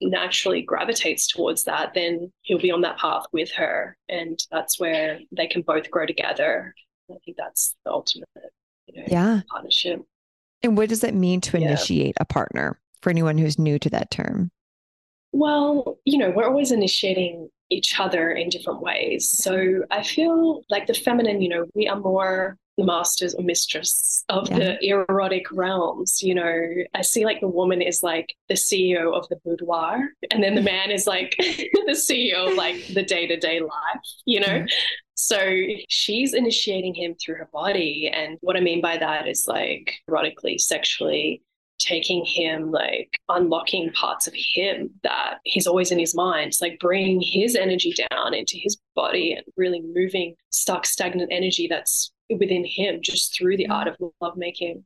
naturally 0.00 0.62
gravitates 0.62 1.26
towards 1.26 1.64
that, 1.64 1.94
then 1.94 2.32
he'll 2.42 2.58
be 2.58 2.70
on 2.70 2.82
that 2.82 2.98
path 2.98 3.24
with 3.32 3.50
her. 3.52 3.96
And 4.08 4.38
that's 4.50 4.78
where 4.78 5.18
they 5.32 5.46
can 5.46 5.62
both 5.62 5.90
grow 5.90 6.06
together. 6.06 6.74
I 7.10 7.14
think 7.24 7.36
that's 7.36 7.74
the 7.84 7.92
ultimate 7.92 8.28
you 8.86 9.00
know, 9.00 9.06
yeah. 9.08 9.40
partnership. 9.50 10.02
And 10.62 10.76
what 10.76 10.88
does 10.88 11.04
it 11.04 11.14
mean 11.14 11.40
to 11.42 11.58
yeah. 11.58 11.66
initiate 11.66 12.16
a 12.20 12.24
partner 12.24 12.78
for 13.02 13.10
anyone 13.10 13.38
who's 13.38 13.58
new 13.58 13.78
to 13.80 13.90
that 13.90 14.10
term? 14.10 14.50
Well, 15.32 15.98
you 16.04 16.16
know, 16.16 16.30
we're 16.30 16.46
always 16.46 16.70
initiating 16.70 17.50
each 17.70 17.98
other 17.98 18.32
in 18.32 18.48
different 18.48 18.80
ways. 18.80 19.30
So 19.30 19.82
I 19.90 20.02
feel 20.02 20.62
like 20.70 20.86
the 20.86 20.94
feminine, 20.94 21.40
you 21.40 21.48
know, 21.48 21.66
we 21.74 21.88
are 21.88 21.98
more 21.98 22.56
the 22.76 22.84
masters 22.84 23.34
or 23.34 23.44
mistress 23.44 24.24
of 24.28 24.50
yeah. 24.50 24.58
the 24.58 24.88
erotic 24.88 25.50
realms. 25.52 26.22
You 26.22 26.34
know, 26.34 26.62
I 26.94 27.02
see 27.02 27.24
like 27.24 27.40
the 27.40 27.48
woman 27.48 27.80
is 27.80 28.02
like 28.02 28.34
the 28.48 28.54
CEO 28.54 29.14
of 29.14 29.28
the 29.28 29.36
boudoir, 29.44 30.08
and 30.30 30.42
then 30.42 30.54
the 30.54 30.62
man 30.74 30.90
is 30.90 31.06
like 31.06 31.34
the 31.38 31.92
CEO 31.92 32.50
of 32.50 32.56
like 32.56 32.86
the 32.88 33.02
day 33.02 33.26
to 33.26 33.36
day 33.36 33.60
life, 33.60 34.04
you 34.24 34.40
know? 34.40 34.46
Yeah. 34.46 34.66
So 35.16 35.38
she's 35.88 36.34
initiating 36.34 36.94
him 36.94 37.14
through 37.14 37.36
her 37.36 37.48
body. 37.52 38.10
And 38.12 38.36
what 38.40 38.56
I 38.56 38.60
mean 38.60 38.80
by 38.80 38.96
that 38.98 39.28
is 39.28 39.46
like 39.46 39.94
erotically, 40.10 40.60
sexually, 40.60 41.40
taking 41.78 42.24
him 42.24 42.70
like 42.70 43.18
unlocking 43.28 43.90
parts 43.92 44.26
of 44.26 44.34
him 44.34 44.90
that 45.02 45.38
he's 45.44 45.66
always 45.66 45.90
in 45.90 45.98
his 45.98 46.14
mind 46.14 46.48
it's 46.48 46.60
like 46.60 46.78
bringing 46.78 47.20
his 47.20 47.56
energy 47.56 47.92
down 48.10 48.32
into 48.32 48.56
his 48.56 48.76
body 48.94 49.32
and 49.32 49.44
really 49.56 49.82
moving 49.82 50.34
stuck 50.50 50.86
stagnant 50.86 51.32
energy 51.32 51.66
that's 51.68 52.12
within 52.30 52.64
him 52.64 53.00
just 53.02 53.36
through 53.36 53.56
the 53.56 53.68
art 53.68 53.88
of 53.88 53.96
lovemaking. 54.20 54.84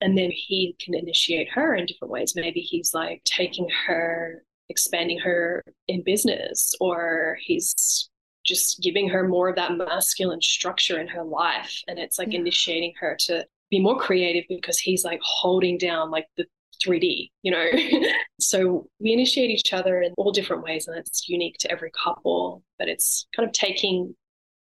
And 0.00 0.18
then 0.18 0.30
he 0.32 0.76
can 0.80 0.94
initiate 0.94 1.48
her 1.50 1.74
in 1.74 1.86
different 1.86 2.12
ways. 2.12 2.34
Maybe 2.34 2.60
he's 2.60 2.92
like 2.92 3.22
taking 3.24 3.68
her 3.86 4.44
expanding 4.68 5.18
her 5.18 5.62
in 5.86 6.02
business 6.02 6.74
or 6.80 7.36
he's 7.40 8.08
just 8.44 8.80
giving 8.80 9.08
her 9.08 9.28
more 9.28 9.48
of 9.48 9.56
that 9.56 9.76
masculine 9.76 10.40
structure 10.40 10.98
in 10.98 11.06
her 11.08 11.22
life. 11.22 11.82
And 11.86 11.98
it's 11.98 12.18
like 12.18 12.32
yeah. 12.32 12.40
initiating 12.40 12.94
her 12.98 13.16
to 13.26 13.46
be 13.72 13.80
more 13.80 13.98
creative 13.98 14.44
because 14.48 14.78
he's 14.78 15.02
like 15.02 15.18
holding 15.22 15.78
down 15.78 16.10
like 16.10 16.26
the 16.36 16.44
3D, 16.84 17.30
you 17.42 17.50
know. 17.50 17.66
so 18.40 18.86
we 19.00 19.12
initiate 19.12 19.50
each 19.50 19.72
other 19.72 20.02
in 20.02 20.12
all 20.18 20.30
different 20.30 20.62
ways, 20.62 20.86
and 20.86 20.96
it's 20.96 21.28
unique 21.28 21.56
to 21.60 21.72
every 21.72 21.90
couple. 21.90 22.62
But 22.78 22.88
it's 22.88 23.26
kind 23.34 23.48
of 23.48 23.52
taking, 23.54 24.14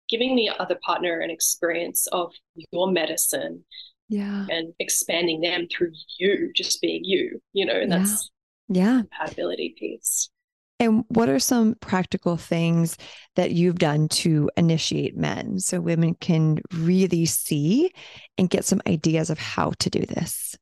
giving 0.08 0.36
the 0.36 0.48
other 0.48 0.78
partner 0.86 1.18
an 1.20 1.30
experience 1.30 2.06
of 2.12 2.32
your 2.70 2.90
medicine, 2.90 3.64
yeah, 4.08 4.46
and 4.48 4.72
expanding 4.78 5.40
them 5.40 5.66
through 5.70 5.92
you, 6.18 6.52
just 6.54 6.80
being 6.80 7.04
you, 7.04 7.42
you 7.52 7.66
know. 7.66 7.78
And 7.78 7.90
that's 7.90 8.30
yeah, 8.68 9.00
compatibility 9.00 9.74
piece. 9.76 10.30
And 10.80 11.04
what 11.08 11.28
are 11.28 11.38
some 11.38 11.74
practical 11.74 12.38
things 12.38 12.96
that 13.36 13.52
you've 13.52 13.78
done 13.78 14.08
to 14.08 14.50
initiate 14.56 15.14
men 15.14 15.58
so 15.60 15.78
women 15.78 16.14
can 16.14 16.58
really 16.72 17.26
see 17.26 17.92
and 18.38 18.48
get 18.48 18.64
some 18.64 18.80
ideas 18.88 19.28
of 19.28 19.38
how 19.38 19.72
to 19.78 19.90
do 19.90 20.00
this? 20.00 20.56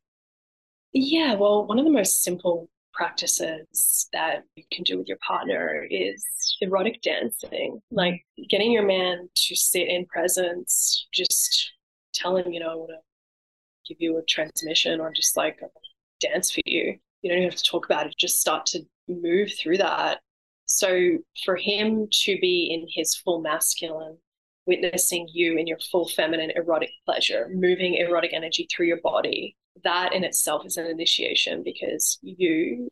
Yeah, 0.91 1.35
well, 1.35 1.65
one 1.65 1.79
of 1.79 1.85
the 1.85 1.91
most 1.91 2.21
simple 2.21 2.69
practices 2.93 4.09
that 4.11 4.43
you 4.55 4.63
can 4.73 4.83
do 4.83 4.97
with 4.97 5.07
your 5.07 5.19
partner 5.25 5.87
is 5.89 6.57
erotic 6.59 7.01
dancing, 7.01 7.79
like 7.89 8.25
getting 8.49 8.73
your 8.73 8.85
man 8.85 9.29
to 9.33 9.55
sit 9.55 9.87
in 9.87 10.05
presence, 10.05 11.07
just 11.13 11.71
tell 12.13 12.35
him, 12.35 12.51
you 12.51 12.59
know, 12.59 12.71
I 12.71 12.75
want 12.75 12.91
to 12.91 13.93
give 13.93 14.01
you 14.01 14.17
a 14.17 14.23
transmission 14.23 14.99
or 14.99 15.13
just 15.15 15.37
like 15.37 15.61
dance 16.19 16.51
for 16.51 16.61
you. 16.65 16.99
You 17.21 17.29
don't 17.29 17.39
even 17.39 17.49
have 17.49 17.59
to 17.59 17.69
talk 17.69 17.85
about 17.85 18.07
it, 18.07 18.15
just 18.17 18.39
start 18.39 18.65
to 18.67 18.81
move 19.07 19.51
through 19.59 19.77
that. 19.77 20.19
So 20.65 21.17
for 21.43 21.55
him 21.55 22.07
to 22.23 22.37
be 22.39 22.69
in 22.71 22.87
his 22.89 23.15
full 23.15 23.41
masculine, 23.41 24.17
witnessing 24.65 25.27
you 25.33 25.57
in 25.57 25.65
your 25.65 25.79
full 25.91 26.07
feminine 26.07 26.51
erotic 26.55 26.91
pleasure, 27.05 27.49
moving 27.51 27.95
erotic 27.95 28.33
energy 28.33 28.67
through 28.71 28.85
your 28.85 29.01
body, 29.01 29.57
that 29.83 30.13
in 30.13 30.23
itself 30.23 30.65
is 30.65 30.77
an 30.77 30.85
initiation 30.85 31.63
because 31.63 32.19
you, 32.21 32.87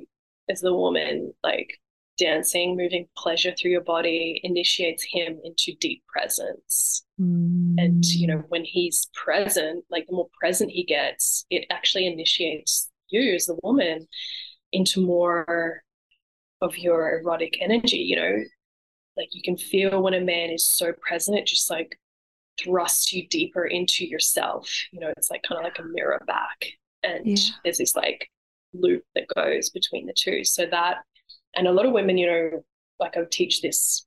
as 0.50 0.62
the 0.62 0.74
woman, 0.74 1.34
like 1.44 1.80
dancing, 2.18 2.76
moving 2.76 3.08
pleasure 3.16 3.54
through 3.54 3.72
your 3.72 3.84
body 3.84 4.42
initiates 4.44 5.04
him 5.04 5.40
into 5.44 5.74
deep 5.80 6.04
presence. 6.08 7.06
Mm. 7.22 7.76
And, 7.78 8.06
you 8.06 8.28
know, 8.28 8.44
when 8.50 8.66
he's 8.66 9.08
present, 9.14 9.86
like 9.92 10.08
the 10.08 10.16
more 10.16 10.30
present 10.40 10.72
he 10.72 10.84
gets, 10.84 11.46
it 11.50 11.66
actually 11.70 12.08
initiates 12.08 12.90
you 13.10 13.34
as 13.34 13.46
the 13.46 13.58
woman 13.64 14.08
into 14.72 15.06
more 15.06 15.82
of 16.62 16.78
your 16.78 17.20
erotic 17.20 17.58
energy, 17.62 17.98
you 17.98 18.16
know, 18.16 18.44
like 19.16 19.30
you 19.32 19.42
can 19.42 19.58
feel 19.58 20.02
when 20.02 20.14
a 20.14 20.22
man 20.22 20.50
is 20.50 20.68
so 20.68 20.94
present, 21.02 21.38
it 21.38 21.46
just 21.46 21.70
like 21.70 21.98
thrusts 22.62 23.14
you 23.14 23.28
deeper 23.28 23.66
into 23.66 24.06
yourself. 24.06 24.70
You 24.92 25.00
know, 25.00 25.14
it's 25.18 25.30
like 25.30 25.44
kind 25.44 25.60
of 25.60 25.64
like 25.64 25.80
a 25.80 25.84
mirror 25.84 26.22
back. 26.28 26.66
And 27.04 27.38
yeah. 27.38 27.54
there's 27.64 27.78
this 27.78 27.96
like 27.96 28.30
loop 28.74 29.04
that 29.16 29.28
goes 29.36 29.70
between 29.70 30.06
the 30.06 30.14
two. 30.18 30.44
So 30.44 30.66
that, 30.68 30.98
and 31.56 31.68
a 31.68 31.72
lot 31.72 31.86
of 31.86 31.94
women, 31.94 32.18
you 32.18 32.28
know, 32.28 32.64
like 33.00 33.16
I 33.16 33.22
would 33.22 33.32
teach 33.32 33.62
this 33.62 34.06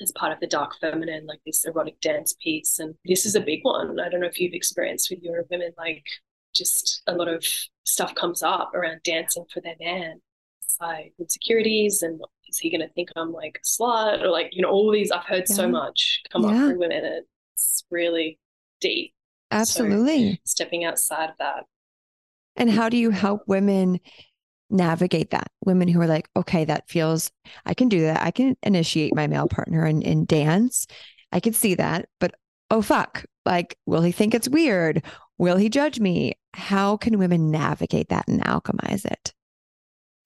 as 0.00 0.12
part 0.12 0.32
of 0.32 0.40
the 0.40 0.46
dark 0.46 0.74
feminine, 0.80 1.26
like 1.26 1.40
this 1.46 1.64
erotic 1.64 2.00
dance 2.00 2.34
piece. 2.42 2.78
And 2.78 2.94
this 3.04 3.24
is 3.24 3.34
a 3.34 3.40
big 3.40 3.60
one. 3.62 4.00
I 4.00 4.08
don't 4.08 4.20
know 4.20 4.26
if 4.26 4.40
you've 4.40 4.54
experienced 4.54 5.10
with 5.10 5.22
your 5.22 5.44
women, 5.50 5.72
like 5.78 6.04
just 6.54 7.02
a 7.06 7.14
lot 7.14 7.28
of 7.28 7.44
stuff 7.84 8.14
comes 8.14 8.42
up 8.42 8.74
around 8.74 9.00
dancing 9.04 9.44
for 9.52 9.60
their 9.60 9.76
man. 9.80 10.20
It's 10.62 10.76
like 10.80 11.12
insecurities 11.18 12.02
and 12.02 12.20
is 12.48 12.58
he 12.58 12.70
going 12.70 12.80
to 12.80 12.92
think 12.94 13.10
I'm 13.16 13.32
like 13.32 13.60
a 13.62 13.66
slut 13.66 14.22
or 14.22 14.28
like, 14.28 14.50
you 14.52 14.62
know, 14.62 14.70
all 14.70 14.90
these 14.90 15.10
I've 15.10 15.24
heard 15.24 15.44
yeah. 15.48 15.56
so 15.56 15.68
much 15.68 16.22
come 16.30 16.42
yeah. 16.42 16.50
up 16.50 16.56
from 16.70 16.78
women. 16.78 17.04
And 17.04 17.24
it's 17.52 17.84
really 17.90 18.38
deep. 18.80 19.12
Absolutely. 19.50 20.32
So 20.32 20.38
stepping 20.46 20.84
outside 20.84 21.30
of 21.30 21.36
that. 21.38 21.64
And 22.56 22.70
how 22.70 22.88
do 22.88 22.96
you 22.96 23.10
help 23.10 23.42
women 23.46 24.00
navigate 24.70 25.30
that? 25.30 25.48
Women 25.64 25.88
who 25.88 26.00
are 26.00 26.06
like, 26.06 26.28
okay, 26.36 26.64
that 26.64 26.88
feels, 26.88 27.30
I 27.66 27.74
can 27.74 27.88
do 27.88 28.02
that. 28.02 28.22
I 28.22 28.30
can 28.30 28.56
initiate 28.62 29.14
my 29.14 29.26
male 29.26 29.48
partner 29.48 29.84
in, 29.86 30.02
in 30.02 30.24
dance. 30.24 30.86
I 31.32 31.40
can 31.40 31.52
see 31.52 31.74
that, 31.74 32.08
but 32.20 32.34
oh, 32.70 32.80
fuck. 32.80 33.24
Like, 33.44 33.76
will 33.86 34.02
he 34.02 34.12
think 34.12 34.34
it's 34.34 34.48
weird? 34.48 35.02
Will 35.38 35.56
he 35.56 35.68
judge 35.68 36.00
me? 36.00 36.34
How 36.54 36.96
can 36.96 37.18
women 37.18 37.50
navigate 37.50 38.08
that 38.08 38.28
and 38.28 38.42
alchemize 38.42 39.04
it? 39.04 39.32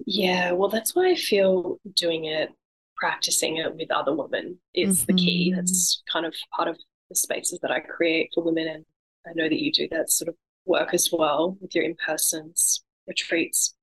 Yeah, 0.06 0.52
well, 0.52 0.68
that's 0.68 0.94
why 0.94 1.10
I 1.10 1.14
feel 1.14 1.78
doing 1.94 2.26
it, 2.26 2.50
practicing 2.96 3.56
it 3.56 3.74
with 3.74 3.90
other 3.90 4.14
women 4.14 4.58
is 4.74 5.02
mm-hmm. 5.02 5.06
the 5.06 5.22
key. 5.22 5.50
Mm-hmm. 5.50 5.56
That's 5.56 6.02
kind 6.12 6.26
of 6.26 6.34
part 6.54 6.68
of 6.68 6.76
the 7.08 7.16
spaces 7.16 7.58
that 7.62 7.70
I 7.70 7.80
create 7.80 8.30
for 8.34 8.44
women. 8.44 8.68
And 8.68 8.84
I 9.26 9.30
know 9.34 9.48
that 9.48 9.60
you 9.60 9.72
do 9.72 9.88
that 9.90 10.10
sort 10.10 10.28
of 10.28 10.36
work 10.66 10.92
as 10.92 11.08
well 11.10 11.56
with 11.60 11.74
your 11.74 11.84
in 11.84 11.96
persons 11.96 12.82
retreats. 13.06 13.74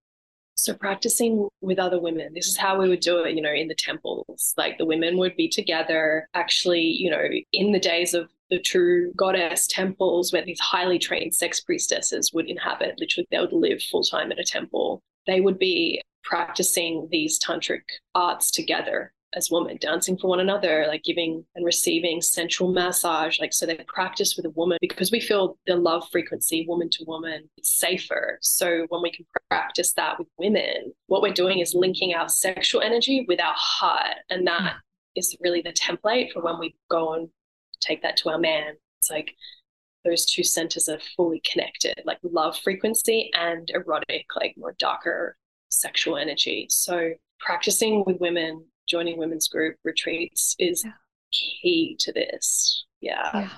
So 0.58 0.74
practicing 0.74 1.50
with 1.60 1.80
other 1.80 2.00
women, 2.00 2.34
this 2.34 2.48
is 2.48 2.56
how 2.56 2.80
we 2.80 2.88
would 2.88 3.02
do 3.02 3.24
it, 3.24 3.36
you 3.36 3.42
know, 3.42 3.52
in 3.52 3.68
the 3.68 3.76
temples. 3.76 4.54
Like 4.56 4.78
the 4.78 4.86
women 4.86 5.18
would 5.18 5.36
be 5.36 5.50
together, 5.50 6.30
actually, 6.34 6.82
you 6.82 7.10
know, 7.10 7.28
in 7.52 7.74
the 7.74 7.80
days 7.80 8.14
of 8.14 8.30
the 8.50 8.60
true 8.60 9.12
goddess 9.16 9.68
temples 9.68 10.32
where 10.32 10.46
these 10.46 10.60
highly 10.60 11.00
trained 11.00 11.34
sex 11.34 11.60
priestesses 11.60 12.32
would 12.34 12.48
inhabit, 12.48 12.96
literally 13.00 13.28
they 13.32 13.40
would 13.40 13.54
live 13.54 13.82
full 13.82 14.04
time 14.04 14.32
at 14.32 14.40
a 14.40 14.44
temple. 14.44 15.02
They 15.28 15.42
would 15.42 15.58
be 15.58 16.02
practicing 16.24 17.08
these 17.12 17.40
tantric 17.40 17.82
arts 18.14 18.52
together 18.52 19.12
as 19.36 19.52
women, 19.52 19.78
dancing 19.80 20.18
for 20.18 20.28
one 20.28 20.40
another, 20.40 20.86
like 20.88 21.04
giving 21.04 21.46
and 21.56 21.66
receiving 21.66 22.22
sensual 22.22 22.72
massage. 22.72 23.40
Like, 23.40 23.54
so 23.54 23.66
they 23.66 23.78
practice 23.88 24.36
with 24.36 24.46
a 24.46 24.50
woman 24.52 24.78
because 24.82 25.12
we 25.12 25.20
feel 25.20 25.58
the 25.68 25.76
love 25.76 26.08
frequency, 26.12 26.66
woman 26.68 26.90
to 26.92 27.04
woman, 27.06 27.50
it's 27.58 27.78
safer. 27.80 28.40
So 28.42 28.86
when 28.90 29.02
we 29.02 29.12
can 29.12 29.26
practice 29.50 29.94
that 29.94 30.18
with 30.18 30.28
women, 30.38 30.94
what 31.08 31.22
we're 31.22 31.34
doing 31.34 31.60
is 31.60 31.74
linking 31.76 32.14
our 32.14 32.30
sexual 32.30 32.82
energy 32.82 33.26
with 33.28 33.42
our 33.42 33.56
heart. 33.56 34.16
And 34.30 34.48
that 34.48 34.76
mm. 35.18 35.38
really 35.42 35.62
the 35.62 35.74
template 35.74 36.32
for 36.32 36.42
when 36.42 36.58
we 36.60 36.76
go 36.90 37.14
and 37.14 37.30
take 37.82 38.02
that 38.02 38.18
to 38.18 38.30
our 38.30 38.40
man. 38.40 38.74
It's 39.00 39.10
like 39.10 39.36
those 40.04 40.26
two 40.26 40.44
centers 40.44 40.88
are 40.88 41.00
fully 41.16 41.42
connected, 41.52 42.02
like 42.06 42.20
love 42.24 42.58
frequency 42.58 43.32
and 43.34 43.70
erotic, 43.72 44.26
like 44.36 44.56
more 44.58 44.76
darker 44.78 45.36
sexual 45.70 46.18
energy. 46.18 46.68
So 46.70 47.14
practicing 47.40 48.04
with 48.06 48.20
women 48.20 48.66
joining 48.88 49.18
women's 49.18 49.48
group 49.48 49.76
retreats 49.84 50.56
is 50.60 50.84
yeah. 50.86 50.92
key 51.32 51.98
to 52.00 52.14
this. 52.14 52.86
Yeah. 53.02 53.30
Yeah. 53.34 53.50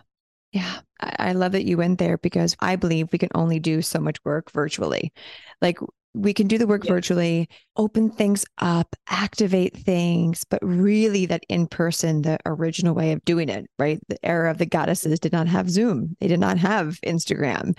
Yeah. 0.54 0.80
I 1.02 1.34
love 1.34 1.52
that 1.52 1.66
you 1.66 1.78
went 1.78 2.00
there 2.00 2.18
because 2.18 2.56
I 2.60 2.78
believe 2.78 3.12
we 3.12 3.20
can 3.20 3.30
only 3.36 3.60
do 3.60 3.82
so 3.82 4.00
much 4.00 4.18
work 4.24 4.50
virtually. 4.52 5.12
Like 5.62 5.78
we 6.18 6.34
can 6.34 6.48
do 6.48 6.58
the 6.58 6.68
work 6.68 6.84
yeah. 6.84 6.92
virtually, 6.92 7.50
open 7.76 8.10
things 8.10 8.46
up, 8.58 8.96
activate 9.10 9.76
things, 9.78 10.44
but 10.44 10.60
really 10.64 11.26
that 11.28 11.46
in 11.50 11.68
person, 11.68 12.24
the 12.24 12.38
original 12.46 12.96
way 12.96 13.12
of 13.12 13.24
doing 13.26 13.50
it, 13.50 13.70
right? 13.78 14.00
The 14.10 14.24
era 14.26 14.52
of 14.52 14.58
the 14.58 14.66
goddesses 14.66 15.20
did 15.20 15.32
not 15.32 15.48
have 15.48 15.70
Zoom, 15.70 16.16
they 16.20 16.28
did 16.28 16.40
not 16.40 16.58
have 16.58 17.00
Instagram. 17.06 17.78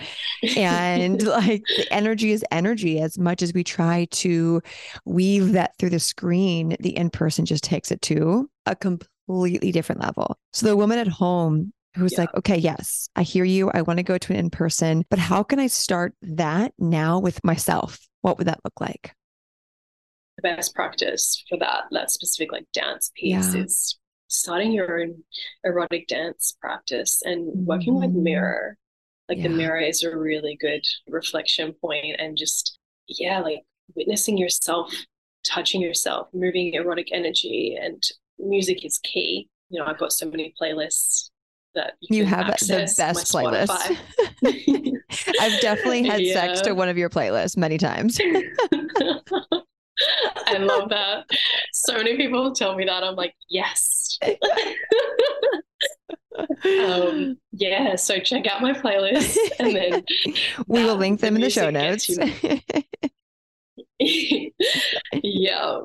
And 0.57 1.22
like 1.27 1.64
the 1.77 1.87
energy 1.90 2.33
is 2.33 2.44
energy. 2.51 3.01
As 3.01 3.18
much 3.18 3.42
as 3.42 3.53
we 3.53 3.64
try 3.64 4.07
to 4.11 4.62
weave 5.05 5.53
that 5.53 5.77
through 5.79 5.90
the 5.90 6.01
screen, 6.01 6.77
the 6.81 6.96
in 6.96 7.11
person 7.11 7.44
just 7.44 7.64
takes 7.64 7.90
it 7.90 8.03
to 8.03 8.48
a 8.66 8.77
completely 8.77 9.72
different 9.72 10.01
level. 10.01 10.38
So 10.53 10.66
the 10.66 10.77
woman 10.77 10.98
at 10.98 11.09
home 11.09 11.72
who's 11.98 12.12
yeah. 12.12 12.20
like, 12.20 12.35
okay, 12.35 12.57
yes, 12.57 13.09
I 13.16 13.22
hear 13.22 13.44
you. 13.44 13.70
I 13.72 13.83
want 13.83 13.98
to 13.98 14.03
go 14.03 14.18
to 14.18 14.33
an 14.33 14.38
in 14.38 14.51
person, 14.51 15.05
but 15.11 15.18
how 15.18 15.42
can 15.42 15.59
I 15.59 15.66
start 15.66 16.14
that 16.22 16.72
now 16.79 17.18
with 17.18 17.42
myself? 17.44 17.98
What 18.22 18.38
would 18.38 18.46
that 18.46 18.61
look 18.64 18.81
like? 18.81 19.12
The 20.37 20.42
best 20.42 20.74
practice 20.74 21.42
for 21.48 21.59
that, 21.59 21.85
that 21.90 22.11
specific 22.11 22.52
like 22.52 22.66
dance 22.72 23.11
piece 23.14 23.54
yeah. 23.54 23.62
is 23.62 23.98
starting 24.28 24.72
your 24.72 25.00
own 25.00 25.22
erotic 25.64 26.07
dance 26.07 26.57
practice 26.61 27.22
and 27.24 27.48
mm-hmm. 27.48 27.64
working 27.64 27.94
with 27.98 28.11
mm-hmm. 28.11 28.22
mirror. 28.22 28.76
Like 29.28 29.38
yeah. 29.38 29.48
the 29.48 29.54
mirror 29.54 29.81
is 29.81 30.02
a 30.02 30.16
really 30.16 30.57
good 30.61 30.85
reflection 31.09 31.74
point 31.81 32.16
and 32.18 32.37
just, 32.37 32.78
yeah, 33.09 33.40
like 33.40 33.61
witnessing 33.94 34.38
yourself, 34.38 34.94
touching 35.44 35.81
yourself, 35.81 36.28
moving 36.33 36.72
erotic 36.74 37.09
energy 37.12 37.76
and 37.81 38.02
music 38.38 38.85
is 38.85 38.98
key. 38.98 39.48
You 39.70 39.81
know, 39.81 39.87
I've 39.87 39.98
got 39.98 40.12
so 40.12 40.31
many 40.31 40.54
playlists 40.61 41.31
that 41.78 41.94
you, 42.00 42.18
you 42.18 42.24
have 42.26 42.46
the 42.46 42.92
best 42.96 43.32
playlist. 43.32 43.70
I've 45.40 45.60
definitely 45.60 46.04
had 46.04 46.20
yeah. 46.20 46.34
sex 46.34 46.60
to 46.62 46.74
one 46.74 46.88
of 46.88 46.98
your 46.98 47.08
playlists 47.08 47.56
many 47.56 47.78
times. 47.78 48.20
I 50.46 50.58
love 50.58 50.90
that. 50.90 51.24
So 51.72 51.94
many 51.94 52.16
people 52.16 52.52
tell 52.52 52.76
me 52.76 52.84
that. 52.84 53.04
I'm 53.04 53.14
like, 53.14 53.34
yes. 53.48 54.18
um, 56.64 57.38
yeah, 57.52 57.96
so 57.96 58.18
check 58.18 58.46
out 58.46 58.62
my 58.62 58.72
playlist 58.72 59.36
and 59.58 59.74
then 59.74 60.04
we 60.66 60.84
will 60.84 60.96
link 60.96 61.20
them 61.20 61.34
the 61.34 61.40
in 61.40 61.44
the 61.44 61.50
show 61.50 61.70
notes. 61.70 62.10
yeah. 65.22 65.80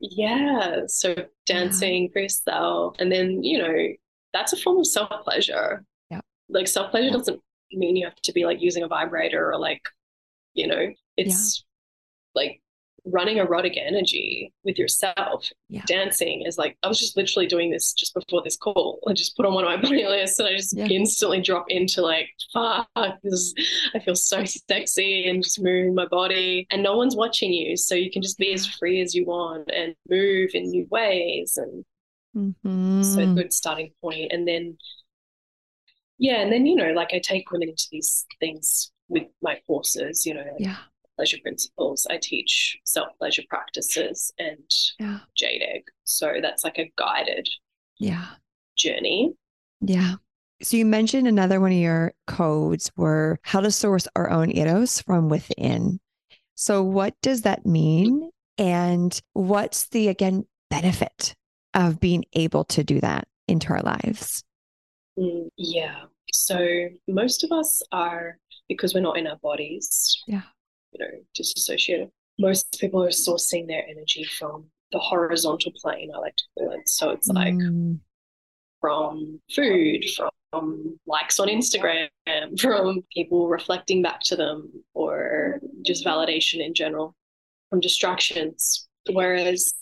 Yeah. 0.00 0.80
So 0.86 1.14
dancing 1.46 2.10
yourself. 2.14 2.96
And 2.98 3.10
then, 3.10 3.42
you 3.42 3.58
know, 3.58 3.88
that's 4.34 4.52
a 4.52 4.56
form 4.58 4.78
of 4.78 4.86
self 4.86 5.08
pleasure. 5.22 5.82
Yeah. 6.10 6.20
Like 6.50 6.68
self 6.68 6.90
pleasure 6.90 7.06
yeah. 7.06 7.12
doesn't 7.12 7.40
mean 7.72 7.96
you 7.96 8.04
have 8.04 8.16
to 8.16 8.32
be 8.32 8.44
like 8.44 8.60
using 8.60 8.82
a 8.82 8.88
vibrator 8.88 9.50
or 9.50 9.58
like, 9.58 9.80
you 10.52 10.66
know, 10.66 10.92
it's 11.16 11.64
yeah. 12.34 12.42
like 12.42 12.60
running 13.06 13.36
erotic 13.36 13.76
energy 13.76 14.52
with 14.64 14.78
yourself. 14.78 15.50
Yeah. 15.68 15.82
Dancing 15.86 16.42
is 16.46 16.58
like 16.58 16.76
I 16.82 16.88
was 16.88 16.98
just 16.98 17.16
literally 17.16 17.46
doing 17.46 17.70
this 17.70 17.92
just 17.92 18.14
before 18.14 18.42
this 18.42 18.56
call. 18.56 18.98
I 19.08 19.12
just 19.12 19.36
put 19.36 19.46
on 19.46 19.54
one 19.54 19.64
of 19.64 19.70
my 19.70 19.88
playlists 19.88 20.38
and 20.38 20.48
I 20.48 20.56
just 20.56 20.76
yeah. 20.76 20.86
instantly 20.86 21.40
drop 21.40 21.66
into 21.68 22.02
like, 22.02 22.28
fuck, 22.52 22.88
this 23.22 23.54
I 23.94 24.00
feel 24.00 24.16
so 24.16 24.44
sexy 24.44 25.28
and 25.28 25.42
just 25.42 25.62
moving 25.62 25.94
my 25.94 26.06
body. 26.06 26.66
And 26.70 26.82
no 26.82 26.96
one's 26.96 27.16
watching 27.16 27.52
you. 27.52 27.76
So 27.76 27.94
you 27.94 28.10
can 28.10 28.22
just 28.22 28.38
be 28.38 28.52
as 28.52 28.66
free 28.66 29.00
as 29.00 29.14
you 29.14 29.26
want 29.26 29.70
and 29.72 29.94
move 30.08 30.50
in 30.54 30.70
new 30.70 30.86
ways 30.90 31.56
and 31.56 31.84
Mm-hmm. 32.36 33.02
So 33.02 33.34
good 33.34 33.52
starting 33.52 33.92
point. 34.00 34.32
And 34.32 34.46
then, 34.46 34.76
yeah, 36.18 36.40
and 36.40 36.52
then, 36.52 36.66
you 36.66 36.74
know, 36.74 36.92
like 36.92 37.12
I 37.12 37.20
take 37.20 37.50
women 37.50 37.68
into 37.68 37.86
these 37.90 38.26
things 38.40 38.90
with 39.08 39.24
my 39.42 39.60
courses, 39.66 40.24
you 40.26 40.34
know, 40.34 40.40
like 40.40 40.60
yeah. 40.60 40.76
pleasure 41.16 41.38
principles. 41.42 42.06
I 42.10 42.18
teach 42.20 42.78
self 42.84 43.08
pleasure 43.18 43.42
practices 43.48 44.32
and 44.38 44.70
yeah. 44.98 45.20
jade 45.36 45.62
egg. 45.62 45.82
So 46.04 46.34
that's 46.40 46.64
like 46.64 46.78
a 46.78 46.92
guided 46.96 47.48
yeah 47.98 48.26
journey. 48.76 49.32
Yeah. 49.80 50.14
So 50.62 50.76
you 50.76 50.86
mentioned 50.86 51.28
another 51.28 51.60
one 51.60 51.72
of 51.72 51.78
your 51.78 52.12
codes 52.26 52.90
were 52.96 53.38
how 53.42 53.60
to 53.60 53.70
source 53.70 54.08
our 54.16 54.30
own 54.30 54.50
eros 54.50 55.00
from 55.00 55.28
within. 55.28 56.00
So 56.54 56.82
what 56.82 57.14
does 57.22 57.42
that 57.42 57.66
mean? 57.66 58.30
And 58.56 59.20
what's 59.32 59.88
the 59.88 60.08
again 60.08 60.46
benefit 60.70 61.34
of 61.74 62.00
being 62.00 62.24
able 62.34 62.64
to 62.64 62.84
do 62.84 63.00
that 63.00 63.26
into 63.48 63.68
our 63.70 63.82
lives? 63.82 64.42
Mm, 65.18 65.48
yeah. 65.56 66.04
So 66.32 66.88
most 67.08 67.44
of 67.44 67.52
us 67.52 67.82
are, 67.92 68.38
because 68.68 68.94
we're 68.94 69.00
not 69.00 69.18
in 69.18 69.26
our 69.26 69.36
bodies, 69.36 70.22
yeah. 70.26 70.42
you 70.92 71.04
know, 71.04 71.10
disassociated. 71.34 72.10
Most 72.38 72.78
people 72.80 73.02
are 73.02 73.10
sourcing 73.10 73.68
their 73.68 73.84
energy 73.88 74.24
from 74.24 74.66
the 74.92 74.98
horizontal 74.98 75.72
plane, 75.80 76.10
I 76.14 76.18
like 76.18 76.36
to 76.36 76.44
call 76.58 76.70
it. 76.72 76.88
So 76.88 77.10
it's 77.10 77.28
like 77.28 77.54
mm. 77.54 77.98
from 78.80 79.40
food, 79.54 80.04
from 80.50 80.98
likes 81.06 81.38
on 81.38 81.48
Instagram, 81.48 82.08
from 82.60 83.02
people 83.12 83.48
reflecting 83.48 84.02
back 84.02 84.20
to 84.24 84.36
them, 84.36 84.72
or 84.94 85.60
just 85.84 86.04
validation 86.04 86.64
in 86.64 86.74
general, 86.74 87.14
from 87.70 87.80
distractions. 87.80 88.88
Whereas 89.12 89.72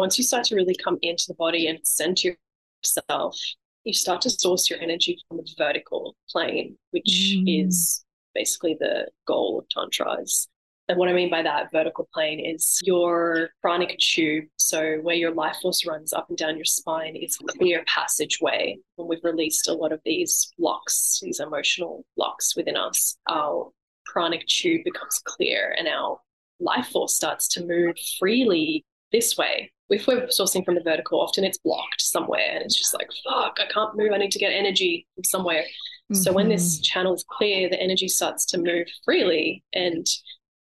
once 0.00 0.16
you 0.16 0.24
start 0.24 0.44
to 0.44 0.56
really 0.56 0.74
come 0.82 0.98
into 1.02 1.24
the 1.28 1.34
body 1.34 1.66
and 1.66 1.78
center 1.82 2.34
yourself, 2.82 3.38
you 3.84 3.92
start 3.92 4.22
to 4.22 4.30
source 4.30 4.70
your 4.70 4.80
energy 4.80 5.18
from 5.28 5.36
the 5.36 5.54
vertical 5.58 6.16
plane, 6.30 6.74
which 6.90 7.34
mm. 7.36 7.66
is 7.66 8.02
basically 8.34 8.74
the 8.80 9.06
goal 9.26 9.58
of 9.58 9.68
Tantras. 9.68 10.48
And 10.88 10.96
what 10.96 11.10
I 11.10 11.12
mean 11.12 11.28
by 11.28 11.42
that 11.42 11.70
vertical 11.70 12.08
plane 12.14 12.40
is 12.40 12.80
your 12.82 13.50
pranic 13.60 13.98
tube. 13.98 14.46
So, 14.56 14.96
where 15.02 15.14
your 15.14 15.34
life 15.34 15.56
force 15.60 15.86
runs 15.86 16.14
up 16.14 16.30
and 16.30 16.38
down 16.38 16.56
your 16.56 16.64
spine 16.64 17.14
is 17.14 17.36
a 17.42 17.52
clear 17.52 17.84
passageway. 17.86 18.78
When 18.96 19.06
we've 19.06 19.22
released 19.22 19.68
a 19.68 19.74
lot 19.74 19.92
of 19.92 20.00
these 20.06 20.50
blocks, 20.58 21.20
these 21.22 21.40
emotional 21.40 22.06
blocks 22.16 22.56
within 22.56 22.76
us, 22.76 23.18
our 23.28 23.70
pranic 24.06 24.46
tube 24.46 24.82
becomes 24.82 25.20
clear 25.26 25.76
and 25.78 25.86
our 25.86 26.18
life 26.58 26.86
force 26.86 27.14
starts 27.14 27.48
to 27.48 27.66
move 27.66 27.96
freely 28.18 28.82
this 29.12 29.36
way. 29.36 29.70
If 29.90 30.06
we're 30.06 30.26
sourcing 30.28 30.64
from 30.64 30.76
the 30.76 30.82
vertical, 30.82 31.20
often 31.20 31.44
it's 31.44 31.58
blocked 31.58 32.00
somewhere 32.00 32.50
and 32.52 32.62
it's 32.62 32.78
just 32.78 32.94
like, 32.94 33.10
fuck, 33.24 33.58
I 33.60 33.66
can't 33.72 33.96
move. 33.96 34.12
I 34.12 34.18
need 34.18 34.30
to 34.32 34.38
get 34.38 34.52
energy 34.52 35.06
from 35.14 35.24
somewhere. 35.24 35.62
Mm-hmm. 35.62 36.14
So 36.14 36.32
when 36.32 36.48
this 36.48 36.76
mm-hmm. 36.76 36.82
channel 36.82 37.14
is 37.14 37.24
clear, 37.28 37.68
the 37.68 37.80
energy 37.80 38.08
starts 38.08 38.44
to 38.46 38.58
move 38.58 38.86
freely. 39.04 39.62
And 39.72 40.06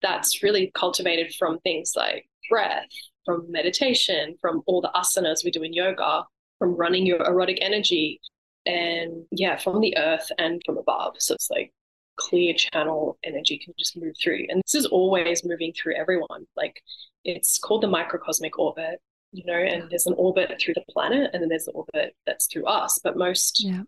that's 0.01 0.43
really 0.43 0.71
cultivated 0.75 1.33
from 1.37 1.59
things 1.59 1.93
like 1.95 2.25
breath, 2.49 2.87
from 3.25 3.45
meditation, 3.51 4.35
from 4.41 4.61
all 4.65 4.81
the 4.81 4.91
asanas 4.95 5.43
we 5.43 5.51
do 5.51 5.63
in 5.63 5.73
yoga, 5.73 6.23
from 6.57 6.75
running 6.75 7.05
your 7.05 7.23
erotic 7.25 7.59
energy, 7.61 8.19
and 8.65 9.25
yeah, 9.31 9.57
from 9.57 9.79
the 9.81 9.97
earth 9.97 10.31
and 10.37 10.61
from 10.65 10.77
above. 10.77 11.15
So 11.19 11.35
it's 11.35 11.49
like 11.49 11.71
clear 12.17 12.53
channel 12.53 13.17
energy 13.23 13.57
can 13.57 13.73
just 13.79 13.97
move 13.97 14.13
through. 14.21 14.45
And 14.49 14.61
this 14.65 14.75
is 14.75 14.85
always 14.85 15.45
moving 15.45 15.73
through 15.73 15.95
everyone. 15.95 16.45
Like 16.55 16.81
it's 17.23 17.57
called 17.57 17.83
the 17.83 17.87
microcosmic 17.87 18.59
orbit, 18.59 18.99
you 19.31 19.43
know, 19.45 19.53
and 19.53 19.89
there's 19.89 20.07
an 20.07 20.15
orbit 20.17 20.59
through 20.59 20.73
the 20.73 20.83
planet 20.89 21.29
and 21.33 21.41
then 21.41 21.49
there's 21.49 21.67
an 21.67 21.75
orbit 21.75 22.15
that's 22.25 22.47
through 22.47 22.65
us. 22.65 22.99
But 23.03 23.17
most 23.17 23.63
yeah. 23.63 23.83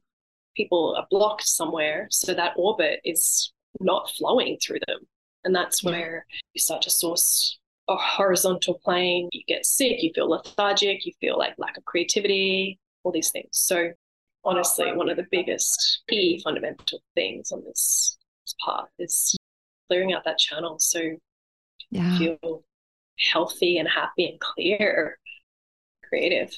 people 0.55 0.95
are 0.97 1.07
blocked 1.09 1.47
somewhere. 1.47 2.07
So 2.11 2.33
that 2.33 2.53
orbit 2.55 2.99
is 3.03 3.51
not 3.79 4.11
flowing 4.17 4.57
through 4.61 4.79
them. 4.87 4.99
And 5.43 5.55
that's 5.55 5.83
yeah. 5.83 5.91
where 5.91 6.25
you 6.53 6.59
start 6.59 6.83
to 6.83 6.89
source 6.89 7.57
a 7.89 7.95
horizontal 7.95 8.79
plane. 8.83 9.29
You 9.31 9.41
get 9.47 9.65
sick, 9.65 10.03
you 10.03 10.11
feel 10.13 10.29
lethargic, 10.29 11.05
you 11.05 11.13
feel 11.19 11.37
like 11.37 11.55
lack 11.57 11.77
of 11.77 11.85
creativity, 11.85 12.79
all 13.03 13.11
these 13.11 13.31
things. 13.31 13.49
So 13.51 13.91
honestly, 14.43 14.93
one 14.93 15.09
of 15.09 15.17
the 15.17 15.27
biggest 15.31 16.03
key 16.07 16.39
fundamental 16.43 17.01
things 17.15 17.51
on 17.51 17.63
this 17.65 18.17
path 18.63 18.85
is 18.99 19.35
clearing 19.87 20.13
out 20.13 20.23
that 20.25 20.37
channel 20.37 20.77
so 20.79 21.01
yeah. 21.89 22.17
you 22.17 22.37
feel 22.41 22.63
healthy 23.31 23.77
and 23.77 23.87
happy 23.87 24.25
and 24.27 24.39
clear, 24.39 25.17
creative. 26.11 26.51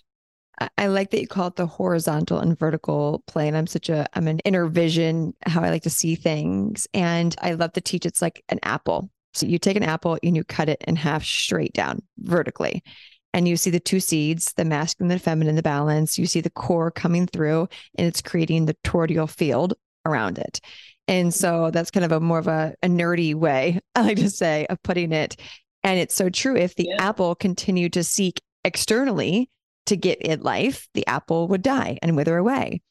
I 0.78 0.88
like 0.88 1.10
that 1.12 1.22
you 1.22 1.28
call 1.28 1.48
it 1.48 1.56
the 1.56 1.66
horizontal 1.66 2.40
and 2.40 2.58
vertical 2.58 3.24
plane. 3.28 3.56
I'm 3.56 3.68
such 3.68 3.90
a 3.90 4.08
I'm 4.14 4.28
an 4.28 4.40
inner 4.40 4.68
vision 4.68 5.34
how 5.46 5.64
I 5.64 5.70
like 5.70 5.84
to 5.84 5.90
see 5.90 6.16
things. 6.16 6.88
And 6.94 7.36
I 7.42 7.54
love 7.54 7.74
to 7.74 7.82
teach 7.82 8.06
it's 8.06 8.22
like 8.22 8.44
an 8.50 8.60
apple. 8.64 9.10
So 9.34 9.48
you 9.48 9.58
take 9.58 9.78
an 9.78 9.84
apple 9.84 10.18
and 10.22 10.36
you 10.36 10.44
cut 10.44 10.70
it 10.70 10.84
in 10.88 10.96
half 10.96 11.24
straight 11.24 11.74
down 11.74 12.04
vertically. 12.20 12.84
And 13.34 13.48
you 13.48 13.58
see 13.58 13.72
the 13.72 13.80
two 13.80 14.00
seeds, 14.00 14.54
the 14.54 14.64
masculine 14.64 15.12
and 15.12 15.20
the 15.20 15.24
feminine, 15.24 15.56
the 15.56 15.64
balance. 15.64 16.20
You 16.20 16.28
see 16.28 16.42
the 16.42 16.52
core 16.52 16.92
coming 16.92 17.26
through 17.26 17.68
and 17.98 18.06
it's 18.06 18.22
creating 18.22 18.66
the 18.66 18.78
toroidal 18.84 19.30
field 19.30 19.74
around 20.06 20.38
it. 20.38 20.60
And 21.08 21.34
so 21.34 21.72
that's 21.72 21.92
kind 21.92 22.06
of 22.06 22.12
a 22.12 22.20
more 22.20 22.40
of 22.40 22.48
a, 22.48 22.76
a 22.84 22.88
nerdy 22.88 23.34
way, 23.34 23.80
I 23.96 24.04
like 24.04 24.18
to 24.18 24.30
say, 24.30 24.68
of 24.70 24.82
putting 24.84 25.12
it. 25.12 25.36
And 25.84 26.00
it's 26.00 26.16
so 26.16 26.30
true. 26.30 26.56
If 26.56 26.76
the 26.76 26.90
yeah. 26.90 27.04
apple 27.10 27.34
continued 27.34 27.94
to 27.94 28.04
seek 28.04 28.40
externally 28.64 29.50
to 29.88 29.98
get 29.98 30.20
it 30.22 30.42
life, 30.42 30.88
the 30.94 31.06
apple 31.08 31.48
would 31.50 31.62
die 31.62 31.98
and 32.02 32.16
wither 32.16 32.38
away. 32.38 32.82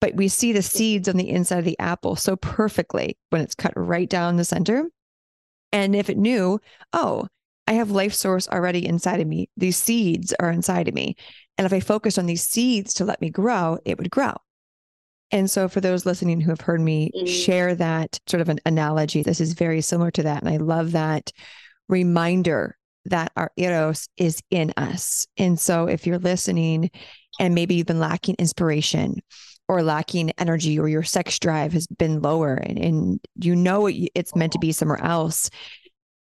But 0.00 0.14
we 0.14 0.28
see 0.28 0.52
the 0.52 0.62
seeds 0.62 1.08
on 1.08 1.16
the 1.16 1.28
inside 1.28 1.58
of 1.58 1.64
the 1.64 1.78
apple 1.78 2.16
so 2.16 2.36
perfectly 2.36 3.18
when 3.28 3.42
it's 3.42 3.54
cut 3.54 3.72
right 3.76 4.08
down 4.08 4.36
the 4.36 4.44
center. 4.44 4.84
And 5.72 5.94
if 5.94 6.08
it 6.08 6.16
knew, 6.16 6.58
oh, 6.92 7.26
I 7.66 7.74
have 7.74 7.90
life 7.90 8.14
source 8.14 8.48
already 8.48 8.86
inside 8.86 9.20
of 9.20 9.28
me, 9.28 9.48
these 9.56 9.76
seeds 9.76 10.34
are 10.40 10.50
inside 10.50 10.88
of 10.88 10.94
me. 10.94 11.16
And 11.58 11.66
if 11.66 11.72
I 11.72 11.80
focus 11.80 12.16
on 12.16 12.26
these 12.26 12.46
seeds 12.46 12.94
to 12.94 13.04
let 13.04 13.20
me 13.20 13.30
grow, 13.30 13.78
it 13.84 13.98
would 13.98 14.10
grow. 14.10 14.34
And 15.30 15.48
so, 15.48 15.68
for 15.68 15.80
those 15.80 16.06
listening 16.06 16.40
who 16.40 16.50
have 16.50 16.62
heard 16.62 16.80
me 16.80 17.12
mm. 17.14 17.28
share 17.28 17.74
that 17.76 18.18
sort 18.26 18.40
of 18.40 18.48
an 18.48 18.58
analogy, 18.66 19.22
this 19.22 19.40
is 19.40 19.52
very 19.52 19.80
similar 19.80 20.10
to 20.12 20.24
that. 20.24 20.42
And 20.42 20.48
I 20.48 20.56
love 20.56 20.92
that 20.92 21.30
reminder 21.88 22.76
that 23.06 23.32
our 23.36 23.50
eros 23.56 24.08
is 24.16 24.42
in 24.50 24.72
us. 24.76 25.26
And 25.36 25.58
so, 25.58 25.86
if 25.86 26.06
you're 26.06 26.18
listening 26.18 26.90
and 27.38 27.54
maybe 27.54 27.74
you've 27.74 27.86
been 27.86 28.00
lacking 28.00 28.36
inspiration 28.38 29.16
or 29.68 29.82
lacking 29.82 30.32
energy 30.38 30.78
or 30.78 30.88
your 30.88 31.02
sex 31.02 31.38
drive 31.38 31.72
has 31.72 31.86
been 31.86 32.20
lower 32.20 32.54
and, 32.54 32.78
and 32.78 33.20
you 33.36 33.54
know 33.54 33.88
it's 33.88 34.34
meant 34.34 34.52
to 34.52 34.58
be 34.58 34.72
somewhere 34.72 35.02
else, 35.02 35.48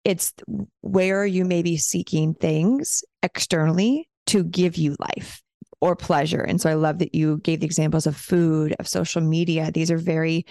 it's 0.04 0.34
where 0.82 1.26
you 1.26 1.46
may 1.46 1.62
be 1.62 1.78
seeking 1.78 2.34
things 2.34 3.04
externally 3.24 4.08
to 4.28 4.44
give 4.44 4.78
you 4.78 4.96
life 5.00 5.42
or 5.82 5.96
pleasure. 5.96 6.42
And 6.42 6.60
so 6.60 6.70
I 6.70 6.74
love 6.74 7.00
that 7.00 7.16
you 7.16 7.38
gave 7.40 7.60
the 7.60 7.66
examples 7.66 8.08
of 8.08 8.16
food, 8.16 8.76
of 8.80 8.88
social 8.88 9.22
media. 9.22 9.72
These 9.72 9.92
are 9.92 9.98
very 9.98 10.46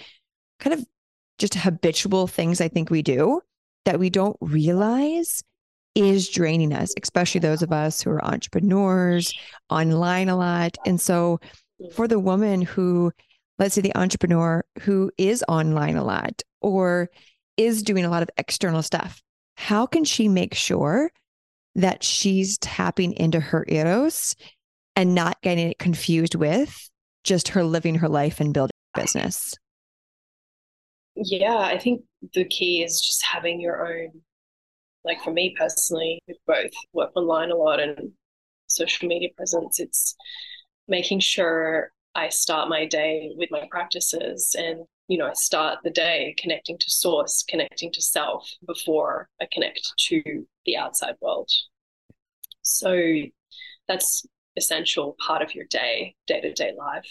kind 0.59 0.73
of 0.73 0.85
just 1.37 1.53
habitual 1.53 2.27
things 2.27 2.61
I 2.61 2.67
think 2.67 2.89
we 2.89 3.01
do 3.01 3.41
that 3.85 3.99
we 3.99 4.09
don't 4.09 4.37
realize 4.41 5.43
is 5.97 6.29
draining 6.29 6.73
us, 6.73 6.93
especially 7.01 7.39
those 7.39 7.61
of 7.61 7.71
us 7.71 8.01
who 8.01 8.11
are 8.11 8.23
entrepreneurs, 8.23 9.33
online 9.69 10.29
a 10.29 10.37
lot. 10.37 10.77
And 10.85 11.01
so 11.01 11.39
for 11.93 12.07
the 12.07 12.19
woman 12.19 12.61
who, 12.61 13.11
let's 13.59 13.75
say 13.75 13.81
the 13.81 13.97
entrepreneur 13.97 14.63
who 14.81 15.11
is 15.17 15.43
online 15.47 15.97
a 15.97 16.03
lot 16.03 16.41
or 16.61 17.09
is 17.57 17.83
doing 17.83 18.05
a 18.05 18.09
lot 18.09 18.23
of 18.23 18.29
external 18.37 18.81
stuff, 18.81 19.21
how 19.55 19.85
can 19.85 20.03
she 20.03 20.27
make 20.27 20.53
sure 20.53 21.11
that 21.75 22.03
she's 22.03 22.57
tapping 22.59 23.13
into 23.13 23.39
her 23.39 23.65
eros 23.67 24.35
and 24.95 25.13
not 25.13 25.41
getting 25.41 25.69
it 25.69 25.79
confused 25.79 26.35
with 26.35 26.89
just 27.23 27.49
her 27.49 27.63
living 27.63 27.95
her 27.95 28.09
life 28.09 28.39
and 28.39 28.53
building 28.53 28.71
business. 28.95 29.53
Yeah, 31.15 31.57
I 31.57 31.77
think 31.77 32.01
the 32.33 32.45
key 32.45 32.83
is 32.83 32.99
just 32.99 33.23
having 33.25 33.59
your 33.59 33.87
own, 33.87 34.21
like 35.07 35.23
for 35.23 35.31
me 35.31 35.55
personally, 35.57 36.19
with 36.27 36.37
both 36.45 36.71
work 36.93 37.11
online 37.15 37.49
a 37.51 37.55
lot 37.55 37.79
and 37.79 38.11
social 38.67 39.07
media 39.07 39.29
presence, 39.35 39.79
it's 39.79 40.15
making 40.87 41.21
sure 41.21 41.91
I 42.13 42.29
start 42.29 42.69
my 42.69 42.85
day 42.85 43.31
with 43.35 43.49
my 43.51 43.67
practices 43.71 44.55
and, 44.57 44.81
you 45.07 45.17
know, 45.17 45.27
I 45.27 45.33
start 45.33 45.79
the 45.83 45.91
day 45.91 46.35
connecting 46.37 46.77
to 46.79 46.89
source, 46.89 47.43
connecting 47.47 47.91
to 47.93 48.01
self 48.01 48.51
before 48.65 49.29
I 49.41 49.47
connect 49.51 49.79
to 50.09 50.45
the 50.65 50.77
outside 50.77 51.15
world. 51.21 51.49
So 52.61 53.01
that's 53.87 54.25
essential 54.57 55.15
part 55.25 55.41
of 55.41 55.55
your 55.55 55.65
day, 55.69 56.15
day 56.25 56.41
to 56.41 56.51
day 56.51 56.73
life. 56.77 57.07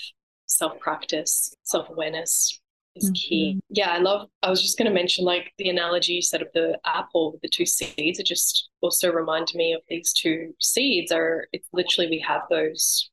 Self 0.47 0.79
practice, 0.79 1.55
self 1.63 1.89
awareness 1.89 2.61
is 2.97 3.07
mm-hmm. 3.07 3.15
key. 3.15 3.61
Yeah, 3.69 3.91
I 3.91 3.99
love, 3.99 4.29
I 4.43 4.51
was 4.51 4.63
just 4.63 4.79
going 4.79 4.89
to 4.89 4.95
mention 4.95 5.25
like 5.25 5.53
the 5.59 5.69
analogy 5.69 6.15
you 6.15 6.23
said 6.23 6.43
of 6.43 6.49
the 6.55 6.79
apple 6.85 7.33
with 7.33 7.43
the 7.43 7.49
two 7.49 7.67
seeds. 7.67 8.19
It 8.19 8.27
just 8.27 8.69
also 8.81 9.13
reminded 9.13 9.55
me 9.55 9.73
of 9.75 9.83
these 9.89 10.13
two 10.13 10.55
seeds 10.61 11.13
are, 11.13 11.47
it's 11.53 11.69
literally 11.73 12.11
we 12.11 12.25
have 12.27 12.43
those 12.51 13.11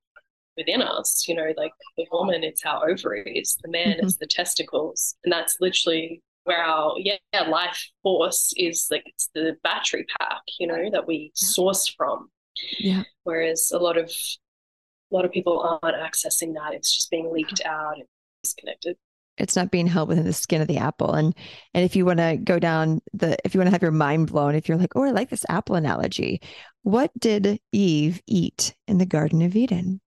within 0.58 0.82
us, 0.82 1.28
you 1.28 1.36
know, 1.36 1.52
like 1.58 1.72
the 1.98 2.06
woman, 2.12 2.44
it's 2.44 2.66
our 2.66 2.90
ovaries, 2.90 3.58
the 3.64 3.72
man 3.72 3.98
mm-hmm. 3.98 4.06
is 4.06 4.18
the 4.18 4.28
testicles. 4.28 5.16
And 5.24 5.32
that's 5.32 5.58
literally 5.60 6.22
where 6.46 6.64
our 6.64 6.96
yeah, 6.98 7.18
life 7.48 7.90
force 8.02 8.54
is 8.58 8.88
like 8.92 9.04
it's 9.06 9.30
the 9.34 9.56
battery 9.64 10.06
pack, 10.20 10.42
you 10.60 10.68
know, 10.68 10.90
that 10.92 11.08
we 11.08 11.32
yeah. 11.36 11.48
source 11.48 11.88
from. 11.88 12.30
Yeah. 12.78 13.04
Whereas 13.24 13.72
a 13.74 13.80
lot 13.80 13.98
of 13.98 14.10
a 14.10 15.16
lot 15.16 15.26
of 15.26 15.32
people 15.32 15.80
aren't 15.82 15.98
accessing 15.98 16.54
that. 16.56 16.74
It's 16.74 16.94
just 16.94 17.10
being 17.10 17.32
leaked 17.32 17.62
out 17.66 17.96
and 17.96 18.04
disconnected. 18.44 18.98
It's 19.38 19.56
not 19.56 19.72
being 19.72 19.88
held 19.88 20.10
within 20.10 20.26
the 20.26 20.34
skin 20.34 20.62
of 20.62 20.68
the 20.68 20.78
apple. 20.78 21.14
And 21.14 21.36
and 21.74 21.84
if 21.84 21.96
you 21.96 22.06
want 22.06 22.20
to 22.20 22.38
go 22.38 22.60
down 22.60 23.02
the 23.14 23.38
if 23.46 23.54
you 23.54 23.60
want 23.60 23.68
to 23.68 23.72
have 23.72 23.82
your 23.82 23.92
mind 23.92 24.28
blown, 24.28 24.56
if 24.56 24.68
you're 24.68 24.78
like, 24.78 24.96
oh, 24.96 25.04
I 25.04 25.12
like 25.12 25.30
this 25.30 25.46
apple 25.50 25.76
analogy. 25.76 26.42
What 26.84 27.12
did 27.18 27.60
Eve 27.72 28.22
eat 28.28 28.76
in 28.88 28.98
the 28.98 29.06
Garden 29.06 29.42
of 29.42 29.56
Eden? 29.56 30.02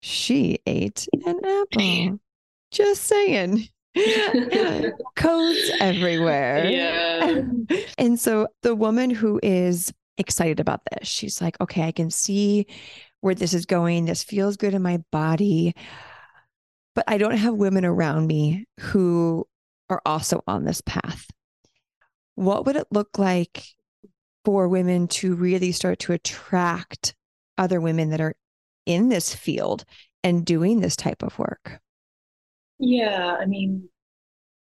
She 0.00 0.58
ate 0.66 1.06
an 1.26 1.40
apple. 1.44 2.18
Just 2.70 3.04
saying. 3.04 3.68
Codes 5.16 5.70
everywhere. 5.80 6.64
Yeah. 6.66 7.42
and 7.98 8.18
so 8.18 8.48
the 8.62 8.74
woman 8.74 9.10
who 9.10 9.40
is 9.42 9.92
excited 10.18 10.60
about 10.60 10.82
this. 10.90 11.08
She's 11.08 11.40
like, 11.40 11.60
okay, 11.60 11.82
I 11.82 11.92
can 11.92 12.10
see 12.10 12.66
where 13.20 13.34
this 13.34 13.54
is 13.54 13.66
going. 13.66 14.04
This 14.04 14.22
feels 14.22 14.56
good 14.56 14.74
in 14.74 14.82
my 14.82 15.02
body. 15.10 15.74
But 16.94 17.04
I 17.06 17.18
don't 17.18 17.36
have 17.36 17.54
women 17.54 17.84
around 17.84 18.26
me 18.26 18.66
who 18.80 19.46
are 19.88 20.02
also 20.04 20.42
on 20.46 20.64
this 20.64 20.80
path. 20.80 21.26
What 22.34 22.66
would 22.66 22.76
it 22.76 22.86
look 22.90 23.18
like 23.18 23.64
for 24.44 24.68
women 24.68 25.08
to 25.08 25.34
really 25.34 25.72
start 25.72 25.98
to 26.00 26.12
attract 26.12 27.14
other 27.58 27.80
women 27.80 28.10
that 28.10 28.20
are 28.20 28.34
in 28.86 29.08
this 29.08 29.34
field 29.34 29.84
and 30.24 30.44
doing 30.44 30.80
this 30.80 30.96
type 30.96 31.22
of 31.22 31.38
work? 31.38 31.80
Yeah, 32.78 33.36
I 33.38 33.44
mean, 33.44 33.88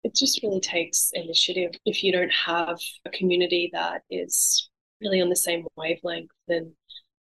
it 0.04 0.14
just 0.14 0.42
really 0.42 0.60
takes 0.60 1.10
initiative. 1.14 1.72
If 1.86 2.04
you 2.04 2.12
don't 2.12 2.32
have 2.32 2.78
a 3.04 3.10
community 3.10 3.70
that 3.72 4.02
is 4.10 4.68
really 5.00 5.20
on 5.20 5.28
the 5.28 5.36
same 5.36 5.64
wavelength, 5.76 6.30
then 6.48 6.74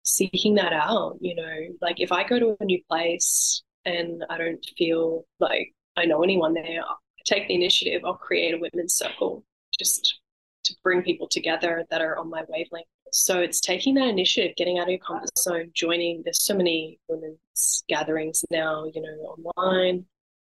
seeking 0.04 0.56
that 0.56 0.74
out, 0.74 1.18
you 1.20 1.36
know, 1.36 1.56
like 1.82 2.00
if 2.00 2.12
I 2.12 2.24
go 2.24 2.40
to 2.40 2.56
a 2.60 2.66
new 2.66 2.82
place 2.90 3.64
and 3.88 4.24
I 4.30 4.38
don't 4.38 4.64
feel 4.78 5.26
like 5.40 5.74
I 5.96 6.06
know 6.06 6.22
anyone 6.22 6.54
there, 6.54 6.84
I 6.84 6.96
take 7.26 7.48
the 7.48 7.56
initiative, 7.56 8.02
I'll 8.06 8.16
create 8.16 8.54
a 8.54 8.58
women's 8.58 8.96
circle 8.96 9.44
just 9.80 10.20
to 10.66 10.76
bring 10.84 11.02
people 11.02 11.28
together 11.30 11.86
that 11.90 12.02
are 12.02 12.18
on 12.18 12.30
my 12.30 12.44
wavelength. 12.50 12.88
So 13.14 13.40
it's 13.40 13.62
taking 13.62 13.94
that 13.96 14.10
initiative, 14.10 14.56
getting 14.58 14.80
out 14.80 14.84
of 14.84 14.90
your 14.90 15.00
comfort 15.00 15.30
zone, 15.38 15.72
joining. 15.74 16.22
There's 16.24 16.44
so 16.44 16.54
many 16.54 17.00
women's 17.08 17.84
gatherings 17.88 18.44
now, 18.52 18.86
you 18.94 19.02
know, 19.02 19.38
online 19.56 20.06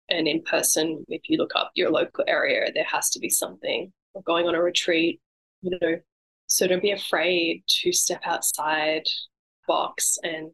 and 0.09 0.27
in 0.27 0.41
person. 0.41 1.05
If 1.07 1.21
you 1.29 1.37
look 1.37 1.53
up 1.55 1.71
your 1.75 1.89
local 1.89 2.25
area, 2.27 2.69
there 2.73 2.83
has 2.83 3.09
to 3.11 3.19
be 3.19 3.29
something. 3.29 3.93
Or 4.13 4.21
going 4.23 4.47
on 4.47 4.55
a 4.55 4.61
retreat, 4.61 5.21
you 5.61 5.77
know. 5.79 5.95
So 6.47 6.67
don't 6.67 6.81
be 6.81 6.91
afraid 6.91 7.63
to 7.81 7.93
step 7.93 8.21
outside 8.25 9.03
box 9.71 10.17
and 10.23 10.51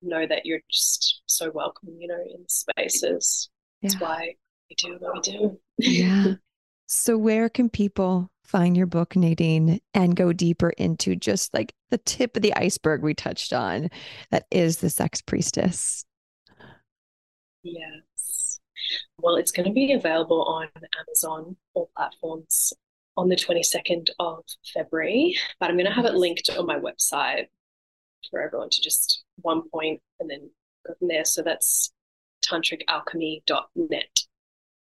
know 0.00 0.24
that 0.28 0.46
you're 0.46 0.60
just 0.70 1.22
so 1.26 1.50
welcome, 1.52 1.88
you 1.98 2.06
know, 2.06 2.22
in 2.32 2.46
spaces. 2.48 3.50
Yeah. 3.82 3.88
That's 3.88 4.00
why 4.00 4.34
we 4.68 4.76
do 4.76 4.96
what 5.00 5.14
we 5.14 5.32
do. 5.32 5.60
yeah. 5.78 6.34
So 6.92 7.16
where 7.16 7.48
can 7.48 7.70
people 7.70 8.32
find 8.42 8.76
your 8.76 8.88
book, 8.88 9.14
Nadine, 9.14 9.78
and 9.94 10.16
go 10.16 10.32
deeper 10.32 10.70
into 10.70 11.14
just 11.14 11.54
like 11.54 11.72
the 11.90 11.98
tip 11.98 12.34
of 12.34 12.42
the 12.42 12.52
iceberg 12.56 13.00
we 13.00 13.14
touched 13.14 13.52
on 13.52 13.90
that 14.32 14.46
is 14.50 14.78
the 14.78 14.90
sex 14.90 15.22
priestess? 15.22 16.04
Yes. 17.62 18.58
Well, 19.18 19.36
it's 19.36 19.52
going 19.52 19.68
to 19.68 19.72
be 19.72 19.92
available 19.92 20.42
on 20.42 20.66
Amazon, 20.98 21.56
all 21.74 21.92
platforms, 21.96 22.72
on 23.16 23.28
the 23.28 23.36
22nd 23.36 24.08
of 24.18 24.42
February, 24.74 25.36
but 25.60 25.70
I'm 25.70 25.76
going 25.76 25.86
to 25.86 25.92
have 25.92 26.06
it 26.06 26.14
linked 26.14 26.50
on 26.50 26.66
my 26.66 26.80
website 26.80 27.46
for 28.30 28.40
everyone 28.40 28.70
to 28.70 28.82
just 28.82 29.24
one 29.42 29.62
point 29.68 30.00
and 30.18 30.28
then 30.28 30.50
go 30.86 30.94
from 30.98 31.08
there. 31.08 31.24
So 31.24 31.42
that's 31.42 31.92
tantricalchemy.net. 32.44 34.20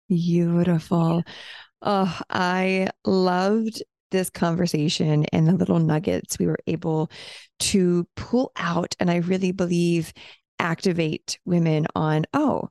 Beautiful. 0.09 1.23
Oh, 1.83 2.21
I 2.31 2.89
loved 3.05 3.83
this 4.11 4.31
conversation 4.31 5.27
and 5.33 5.47
the 5.47 5.53
little 5.53 5.79
nuggets 5.79 6.39
we 6.39 6.47
were 6.47 6.59
able 6.67 7.11
to 7.59 8.07
pull 8.17 8.53
out. 8.57 8.95
And 8.99 9.11
I 9.11 9.17
really 9.17 9.53
believe 9.53 10.13
activate 10.59 11.39
women 11.45 11.87
on, 11.95 12.25
oh, 12.33 12.71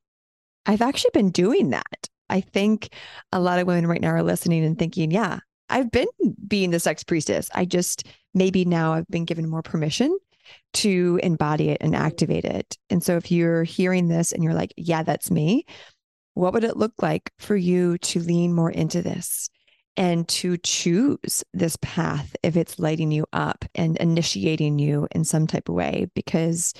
I've 0.65 0.81
actually 0.81 1.11
been 1.13 1.29
doing 1.29 1.69
that. 1.69 2.09
I 2.29 2.41
think 2.41 2.89
a 3.31 3.39
lot 3.39 3.59
of 3.59 3.67
women 3.67 3.87
right 3.87 4.01
now 4.01 4.09
are 4.09 4.23
listening 4.23 4.65
and 4.65 4.77
thinking, 4.77 5.11
yeah, 5.11 5.39
I've 5.69 5.91
been 5.91 6.07
being 6.47 6.71
the 6.71 6.79
sex 6.79 7.03
priestess. 7.03 7.49
I 7.53 7.65
just 7.65 8.07
maybe 8.33 8.65
now 8.65 8.93
I've 8.93 9.07
been 9.07 9.25
given 9.25 9.49
more 9.49 9.61
permission 9.61 10.17
to 10.73 11.19
embody 11.23 11.69
it 11.69 11.77
and 11.81 11.95
activate 11.95 12.45
it. 12.45 12.77
And 12.89 13.03
so 13.03 13.17
if 13.17 13.31
you're 13.31 13.63
hearing 13.63 14.07
this 14.07 14.31
and 14.31 14.43
you're 14.43 14.53
like, 14.53 14.73
yeah, 14.77 15.03
that's 15.03 15.31
me, 15.31 15.65
what 16.33 16.53
would 16.53 16.63
it 16.63 16.77
look 16.77 16.93
like 17.01 17.31
for 17.39 17.55
you 17.55 17.97
to 17.99 18.19
lean 18.19 18.53
more 18.53 18.69
into 18.69 19.01
this 19.01 19.49
and 19.95 20.27
to 20.27 20.57
choose 20.57 21.43
this 21.53 21.77
path 21.81 22.35
if 22.43 22.55
it's 22.55 22.77
lighting 22.77 23.11
you 23.11 23.25
up 23.33 23.65
and 23.73 23.97
initiating 23.97 24.77
you 24.77 25.07
in 25.11 25.23
some 25.23 25.47
type 25.47 25.67
of 25.67 25.75
way? 25.75 26.07
Because 26.13 26.73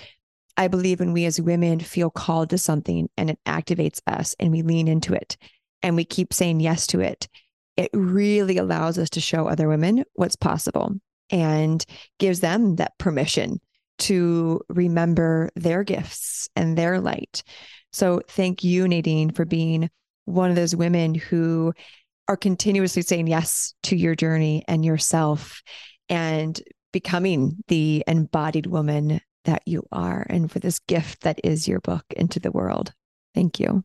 I 0.57 0.67
believe 0.67 0.99
when 0.99 1.13
we 1.13 1.25
as 1.25 1.41
women 1.41 1.79
feel 1.79 2.09
called 2.09 2.51
to 2.51 2.57
something 2.57 3.09
and 3.17 3.29
it 3.29 3.39
activates 3.45 3.99
us 4.05 4.35
and 4.39 4.51
we 4.51 4.61
lean 4.61 4.87
into 4.87 5.13
it 5.13 5.37
and 5.81 5.95
we 5.95 6.05
keep 6.05 6.33
saying 6.33 6.59
yes 6.59 6.85
to 6.87 6.99
it, 6.99 7.27
it 7.77 7.89
really 7.93 8.57
allows 8.57 8.97
us 8.97 9.09
to 9.11 9.21
show 9.21 9.47
other 9.47 9.67
women 9.67 10.03
what's 10.13 10.35
possible 10.35 10.95
and 11.29 11.83
gives 12.19 12.39
them 12.39 12.77
that 12.77 12.97
permission 12.97 13.59
to 13.99 14.61
remember 14.69 15.49
their 15.55 15.83
gifts 15.83 16.49
and 16.55 16.77
their 16.77 16.99
light. 16.99 17.43
So 17.91 18.21
thank 18.27 18.63
you, 18.63 18.87
Nadine, 18.87 19.31
for 19.31 19.45
being 19.45 19.89
one 20.25 20.49
of 20.49 20.55
those 20.55 20.75
women 20.75 21.15
who 21.15 21.73
are 22.27 22.37
continuously 22.37 23.01
saying 23.01 23.27
yes 23.27 23.73
to 23.83 23.95
your 23.95 24.13
journey 24.15 24.63
and 24.67 24.83
yourself 24.83 25.61
and 26.09 26.61
becoming 26.91 27.57
the 27.67 28.03
embodied 28.07 28.65
woman 28.67 29.21
that 29.45 29.63
you 29.65 29.83
are 29.91 30.25
and 30.29 30.51
for 30.51 30.59
this 30.59 30.79
gift 30.79 31.21
that 31.21 31.39
is 31.43 31.67
your 31.67 31.79
book 31.79 32.03
into 32.15 32.39
the 32.39 32.51
world. 32.51 32.93
Thank 33.33 33.59
you. 33.59 33.83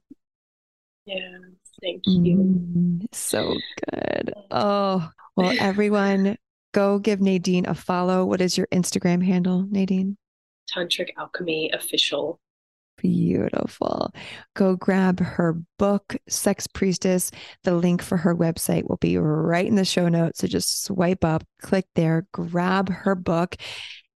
Yeah, 1.07 1.39
thank 1.81 2.03
you. 2.07 2.37
Mm, 2.37 3.07
so 3.13 3.57
good. 3.91 4.35
Oh, 4.51 5.09
well, 5.37 5.53
everyone, 5.59 6.37
go 6.73 6.99
give 6.99 7.21
Nadine 7.21 7.67
a 7.67 7.75
follow. 7.75 8.25
What 8.25 8.41
is 8.41 8.57
your 8.59 8.67
Instagram 8.69 9.25
handle, 9.25 9.67
Nadine? 9.71 10.17
Tantric 10.71 11.11
Alchemy 11.19 11.71
Official. 11.73 12.41
Beautiful. 12.99 14.13
Go 14.55 14.77
grab 14.77 15.19
her 15.19 15.61
book, 15.79 16.17
Sex 16.29 16.67
Priestess. 16.67 17.31
The 17.65 17.75
link 17.75 18.03
for 18.03 18.17
her 18.17 18.35
website 18.35 18.89
will 18.89 18.99
be 18.99 19.19
right 19.19 19.67
in 19.67 19.75
the 19.75 19.85
show 19.85 20.09
notes. 20.09 20.41
So 20.41 20.47
just 20.47 20.85
swipe 20.85 21.25
up, 21.25 21.43
click 21.61 21.87
there, 21.95 22.27
grab 22.33 22.91
her 22.91 23.15
book. 23.15 23.57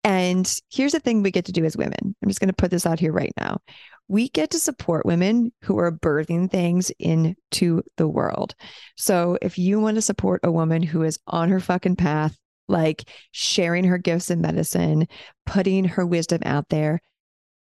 And 0.05 0.49
here's 0.71 0.93
the 0.93 1.01
thing 1.01 1.23
we 1.23 1.33
get 1.33 1.47
to 1.47 1.53
do 1.53 1.65
as 1.65 1.77
women. 1.77 2.15
I'm 2.23 2.29
just 2.29 2.39
going 2.39 2.49
to 2.49 2.55
put 2.55 2.71
this 2.71 2.87
out 2.87 3.01
here 3.01 3.13
right 3.13 3.33
now. 3.37 3.59
We 4.07 4.29
get 4.29 4.51
to 4.51 4.61
support 4.61 5.05
women 5.05 5.53
who 5.63 5.79
are 5.79 5.91
birthing 5.91 6.49
things 6.49 6.93
into 7.01 7.83
the 7.97 8.07
world. 8.07 8.55
So 8.97 9.37
if 9.43 9.59
you 9.59 9.81
want 9.81 9.97
to 9.97 10.03
support 10.03 10.43
a 10.45 10.53
woman 10.53 10.85
who 10.85 11.03
is 11.03 11.19
on 11.27 11.49
her 11.49 11.59
fucking 11.59 11.97
path, 11.97 12.39
like 12.69 13.09
sharing 13.33 13.85
her 13.85 13.99
gifts 13.99 14.31
in 14.31 14.41
medicine, 14.41 15.07
putting 15.45 15.85
her 15.85 16.07
wisdom 16.07 16.41
out 16.45 16.69
there, 16.69 17.01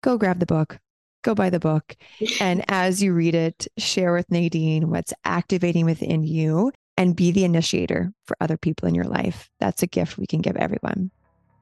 go 0.03 0.17
grab 0.17 0.39
the 0.39 0.45
book, 0.45 0.79
go 1.23 1.35
buy 1.35 1.49
the 1.49 1.59
book. 1.59 1.95
and 2.39 2.63
as 2.69 3.01
you 3.01 3.13
read 3.13 3.35
it, 3.35 3.67
share 3.77 4.13
with 4.13 4.31
Nadine 4.31 4.89
what's 4.89 5.13
activating 5.23 5.85
within 5.85 6.23
you 6.23 6.71
and 6.97 7.15
be 7.15 7.31
the 7.31 7.43
initiator 7.43 8.11
for 8.25 8.37
other 8.39 8.57
people 8.57 8.87
in 8.87 8.95
your 8.95 9.05
life. 9.05 9.49
That's 9.59 9.83
a 9.83 9.87
gift 9.87 10.17
we 10.17 10.27
can 10.27 10.41
give 10.41 10.55
everyone. 10.55 11.11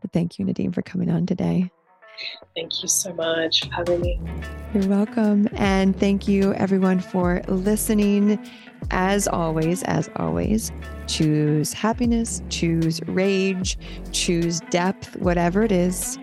But 0.02 0.12
thank 0.12 0.38
you, 0.38 0.46
Nadine, 0.46 0.72
for 0.72 0.82
coming 0.82 1.10
on 1.10 1.26
today. 1.26 1.72
Thank 2.55 2.82
you 2.82 2.88
so 2.88 3.14
much 3.14 3.66
for 3.66 3.74
having 3.74 4.01
me. 4.01 4.20
You're 4.74 4.88
welcome. 4.88 5.47
And 5.53 5.99
thank 5.99 6.28
you, 6.28 6.53
everyone, 6.53 6.99
for 6.99 7.41
listening. 7.47 8.39
As 8.91 9.28
always, 9.28 9.84
as 9.84 10.09
always, 10.18 10.72
choose 11.07 11.74
happiness, 11.74 12.41
choose 12.49 13.01
rage, 13.07 13.78
choose 14.11 14.59
depth, 14.70 15.16
whatever 15.18 15.64
it 15.64 15.72
is. 15.72 16.18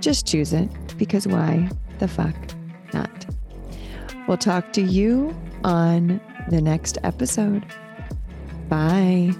Just 0.00 0.26
choose 0.26 0.52
it 0.52 0.68
because 0.98 1.26
why 1.26 1.68
the 1.98 2.08
fuck 2.08 2.34
not? 2.92 3.26
We'll 4.26 4.38
talk 4.38 4.72
to 4.74 4.82
you 4.82 5.34
on 5.64 6.20
the 6.48 6.60
next 6.60 6.98
episode. 7.02 7.64
Bye. 8.68 9.32